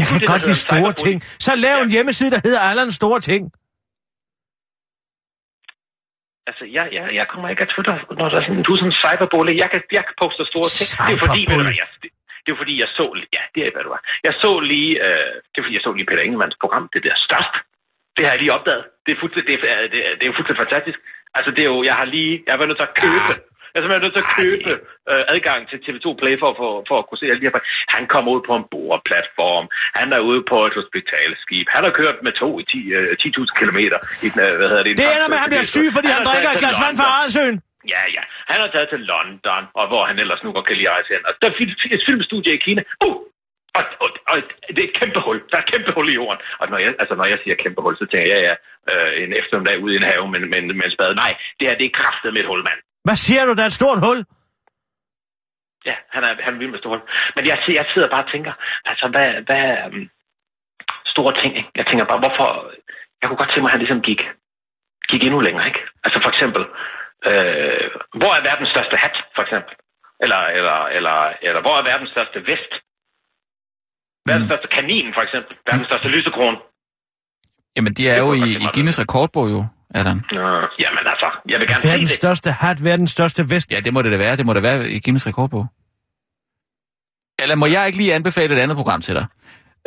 [0.00, 1.22] Jeg kan godt lide store ting.
[1.46, 1.92] Så lav en Ja.
[1.92, 3.42] hjemmeside, der hedder Allan Store Ting.
[6.48, 8.92] Altså, jeg, jeg, jeg kommer ikke af Twitter, når der er sådan, du er sådan
[8.92, 9.54] en cyberbully.
[9.62, 10.88] Jeg kan, jeg kan poste store ting.
[11.08, 12.10] Det er fordi, ved du jeg, det,
[12.44, 13.04] det er fordi, jeg så...
[13.36, 14.02] Ja, det er, hvad du er.
[14.26, 14.92] Jeg så lige...
[15.06, 17.54] Øh, det er fordi, jeg så lige Peter Ingemanns program, det der størst.
[18.16, 18.84] Det har jeg lige opdaget.
[19.04, 20.98] Det er fuldstændig, det er, det er, det er jo fuldstændig fantastisk.
[21.36, 21.78] Altså, det er jo...
[21.90, 22.32] Jeg har lige...
[22.44, 23.30] Jeg har været nødt til at købe...
[23.72, 24.70] Jeg er simpelthen nødt til at købe
[25.10, 27.54] øh, adgang til TV2 Play for, for, for at kunne se alle de her...
[27.96, 29.66] Han kommer ud på en boreplatform.
[30.00, 31.66] Han er ude på et hospitalskib.
[31.76, 33.78] Han har kørt med tog i 10 øh, 10.000 km
[34.26, 34.92] i den, øh, hvad hedder det?
[35.00, 37.08] Det ender med, at han bliver syg, fordi han har drikker et glas vand fra.
[37.18, 37.56] Arlsøen.
[37.94, 38.22] Ja, ja.
[38.50, 41.10] Han er taget til London, og hvor han ellers nu godt kan lide at rejse
[41.14, 41.22] hen.
[41.28, 41.54] Og der er
[41.96, 42.82] et filmstudie i Kina.
[43.06, 43.16] Uh!
[43.78, 44.36] Og, og, og,
[44.74, 45.38] det er et kæmpe hul.
[45.50, 46.40] Der er et kæmpe hul i jorden.
[46.60, 48.54] Og når jeg, altså, når jeg siger kæmpe hul, så tænker jeg, ja, ja,
[48.90, 51.14] øh, en eftermiddag ude i en have med, med, med en spade.
[51.14, 52.80] Nej, det her, det er kraftet med et hul, mand.
[53.04, 53.52] Hvad siger du?
[53.54, 54.18] Der er et stort hul.
[55.88, 57.08] Ja, han er, han er vild med store hul.
[57.36, 58.52] Men jeg, jeg sidder bare og tænker,
[58.90, 60.10] altså, hvad, hvad um,
[61.14, 61.70] store ting, ikke?
[61.76, 62.48] Jeg tænker bare, hvorfor...
[63.20, 64.22] Jeg kunne godt tænke mig, at han ligesom gik,
[65.10, 65.82] gik endnu længere, ikke?
[66.04, 66.62] Altså for eksempel,
[67.28, 67.86] øh,
[68.20, 69.74] hvor er verdens største hat, for eksempel?
[70.24, 72.72] Eller, eller, eller, eller hvor er verdens største vest?
[74.28, 75.52] Verdens største kanin, for eksempel.
[75.68, 76.58] Verdens største lysekrone.
[77.76, 79.60] Jamen, de er Det jo i, i Guinness rekordbog jo,
[79.94, 80.16] Adam.
[80.16, 80.38] Øh,
[80.82, 82.20] jamen altså, jeg vil gerne Verdens se det.
[82.22, 83.72] største hat, verdens største vest.
[83.72, 84.36] Ja, det må det da være.
[84.36, 85.66] Det må da være i Guinness rekordbog.
[87.38, 89.26] Eller må jeg ikke lige anbefale et andet program til dig?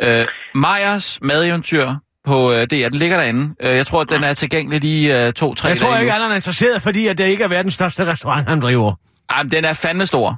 [0.02, 1.86] Øh, Majers madeventyr
[2.26, 3.54] på øh, DR, den ligger derinde.
[3.60, 6.12] Øh, jeg tror, at den er tilgængelig lige øh, to-tre Jeg tror dage ikke.
[6.12, 8.92] Allan er interesseret, fordi at det ikke er verdens største restaurant, han driver.
[9.30, 10.28] Ej, men den er fandme stor.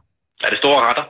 [0.40, 1.02] Er det store retter?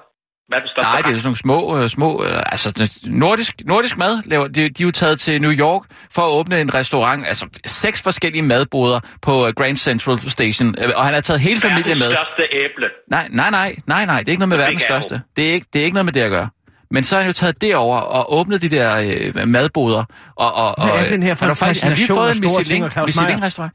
[0.52, 4.22] Verdens største Nej, det er sådan nogle små, øh, små øh, altså nordisk, nordisk mad.
[4.24, 5.82] Laver, de, de er jo taget til New York
[6.14, 11.04] for at åbne en restaurant, altså seks forskellige madboder på øh, Grand Central Station, og
[11.04, 12.08] han har taget hele familien med.
[12.08, 12.86] Verdens største æble.
[13.10, 15.20] Nej, nej, nej, nej, nej, det er ikke noget med Det verdens største.
[15.36, 16.48] Det er, ikke, det er ikke noget med det at gøre.
[16.90, 18.96] Men så har han jo taget det over og åbnet de der
[19.36, 20.04] øh, madboder.
[20.36, 22.84] Og, og, Hvad og, er den her har lige fascination af en store Michelin, ting
[22.84, 23.26] og Claus Meyer?
[23.26, 23.72] Michelin-restaurant.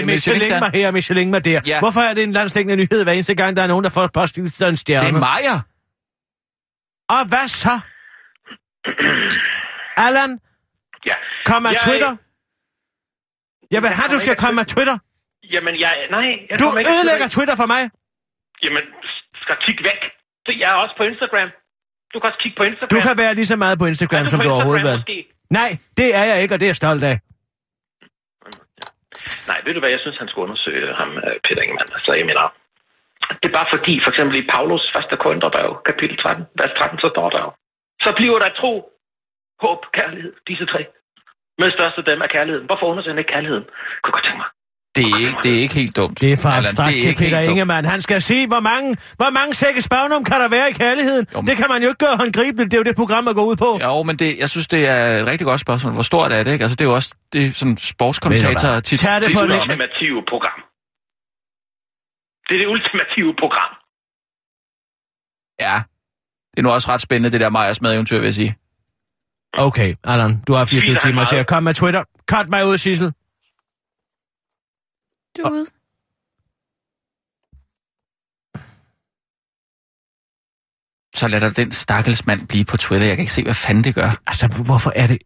[0.00, 1.60] Øh, Michelin mig her, Michelin mig der.
[1.66, 1.78] Ja.
[1.78, 4.60] Hvorfor er det en landstækkende nyhed hver eneste gang, der er nogen, der får påstillet
[4.60, 5.06] en stjerne?
[5.06, 5.60] Det er Majer.
[7.14, 7.74] Og hvad så?
[10.06, 10.30] Allan,
[11.10, 11.14] Ja.
[11.50, 12.12] kom af Jeg- Twitter.
[13.74, 14.96] Jeg vil have, du skal komme af Twitter.
[15.54, 15.92] Jamen, jeg...
[16.10, 17.28] Nej, jeg Du ikke ødelægger.
[17.36, 17.82] Twitter for mig.
[18.64, 18.84] Jamen,
[19.44, 20.00] skal kigge væk.
[20.46, 21.48] Så jeg er også på Instagram.
[22.12, 22.88] Du kan også kigge på Instagram.
[22.96, 24.96] Du kan være lige så meget på Instagram, Er som på du overhovedet vil.
[24.98, 25.18] måske?
[25.58, 27.16] Nej, det er jeg ikke, og det er jeg stolt af.
[29.50, 31.90] Nej, ved du hvad, jeg synes, han skulle undersøge ham, øh, Peter Ingemann.
[31.96, 32.44] Altså, jeg mener,
[33.40, 37.08] det er bare fordi, for eksempel i Paulus første Korintherbrev, kapitel 13, vers 13, så
[37.14, 37.50] står der jo,
[38.04, 38.72] så bliver der tro,
[39.64, 40.80] håb, kærlighed, disse tre.
[41.60, 42.66] Men største af dem er kærligheden.
[42.68, 43.64] Hvorfor undersøger han ikke kærligheden?
[44.02, 44.50] Kunne godt tænke mig.
[44.96, 46.20] Det er, ikke, det er ikke helt dumt.
[46.20, 47.40] Det er for abstrakt til ikke Peter.
[47.50, 47.84] Ingemann.
[47.94, 48.88] Han skal se, hvor mange,
[49.20, 51.24] hvor mange sække spagnum kan der være i kærligheden.
[51.34, 52.66] Jo, men- Det kan man jo ikke gøre håndgribeligt.
[52.70, 53.70] Det er jo det program, der går ud på.
[53.86, 55.92] Jo, men det, jeg synes, det er et rigtig godt spørgsmål.
[55.98, 56.62] Hvor stort er det, ikke?
[56.64, 59.42] Altså, det er jo også det er sådan sportskommentator tit, Tag det på?
[59.44, 60.58] Ultimative program.
[62.48, 63.72] Det er det ultimative program.
[65.60, 65.76] Ja.
[66.50, 68.56] Det er nu også ret spændende, det der Majers madeventyr, vil jeg sige.
[69.52, 72.04] Okay, Allan, du har 24 Sissel, han timer til at komme med Twitter.
[72.30, 73.12] Cut mig ud, Sissel.
[75.36, 75.66] Du er ude.
[81.14, 83.06] Så lad dig den stakkels mand blive på Twitter.
[83.06, 84.10] Jeg kan ikke se, hvad fanden det gør.
[84.26, 85.18] Altså, hvorfor er det...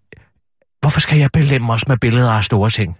[0.81, 2.99] Hvorfor skal jeg belemme os med billeder af store ting?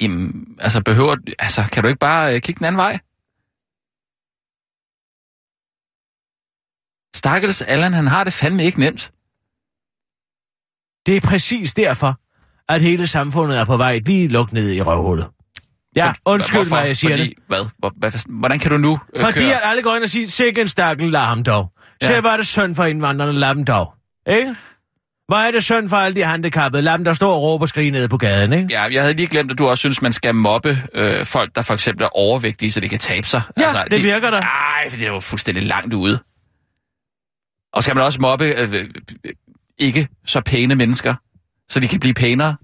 [0.00, 1.16] Jamen, altså, behøver...
[1.38, 2.98] Altså, kan du ikke bare øh, kigge den anden vej?
[7.16, 9.12] Stakkels Allan, han har det fandme ikke nemt.
[11.06, 12.20] Det er præcis derfor,
[12.72, 15.28] at hele samfundet er på vej lige lukket ned i røvhullet.
[15.96, 16.76] Ja, For- undskyld hvorfor?
[16.76, 17.38] mig, jeg siger Fordi, det.
[17.46, 17.64] Hvad?
[17.78, 18.38] Hvor, hvad?
[18.38, 19.54] Hvordan kan du nu øh, Fordi køre?
[19.54, 21.72] at alle går ind og siger, sikke en stakkel, lad ham dog.
[22.02, 22.20] Se, Ja.
[22.20, 23.94] hvor er det synd for indvandrerne, lad dem dog.
[24.26, 24.54] Ikke?
[25.28, 27.68] Hvor er det synd for alle de handicappede, lad dem der står og råber og
[27.68, 28.66] skriger nede på gaden, ikke?
[28.70, 31.62] Ja, jeg havde lige glemt, at du også synes, man skal mobbe øh, folk, der
[31.62, 33.42] for eksempel er overvægtige, så de kan tabe sig.
[33.56, 34.40] Altså, Ja, det virker da.
[34.40, 36.18] Nej, det er jo fuldstændig langt ude.
[37.74, 38.88] Og skal man også mobbe øh, øh,
[39.78, 41.14] ikke så pæne mennesker,
[41.68, 42.56] så de kan blive pænere?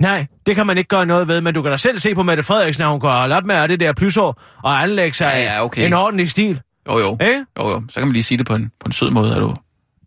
[0.00, 2.22] Nej, det kan man ikke gøre noget ved, men du kan da selv se på
[2.22, 5.64] Mette Frederiksen, at hun går op med det der plysår og anlægge sig Ja, ja,
[5.64, 5.86] okay.
[5.86, 6.60] en ordentlig stil.
[6.88, 7.12] Jo, jo.
[7.20, 7.44] Ikke?
[7.58, 7.82] Jo, jo.
[7.88, 9.34] Så kan man lige sige det på en, på en sød måde.
[9.34, 9.54] Er du, er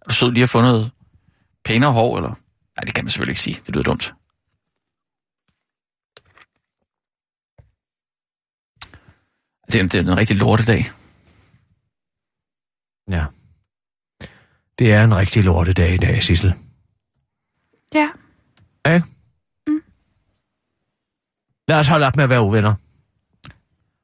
[0.10, 0.92] du sød lige at få noget
[1.66, 2.30] pænere hår, eller?
[2.30, 3.62] Nej, det kan man selvfølgelig ikke sige.
[3.66, 4.14] Det lyder dumt.
[9.72, 10.86] Det er, det er en rigtig lortedag.
[13.10, 13.26] Ja.
[14.80, 16.54] Det er en rigtig lortedag i dag, Sissel.
[17.94, 18.10] Ja.
[18.88, 19.06] Ikke?
[21.68, 22.74] Lad os holde op med at være uvenner.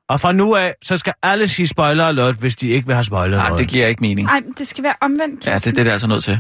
[0.10, 3.04] Og fra nu af, så skal alle sige spoiler alert, hvis de ikke vil have
[3.04, 4.26] spoiler Nej, det giver ikke mening.
[4.26, 5.48] Nej, det skal være omvendt.
[5.48, 6.40] Ja, det, det er det altså nødt til.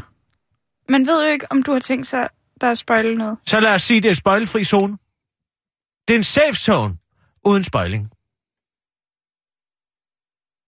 [0.90, 2.30] Man ved jo ikke, om du har tænkt sig,
[2.62, 3.38] der er spoilet noget.
[3.48, 4.98] Så lad os sige, det er spøjlefri zone.
[6.08, 6.98] Det er en safe zone,
[7.46, 8.10] uden spoiling.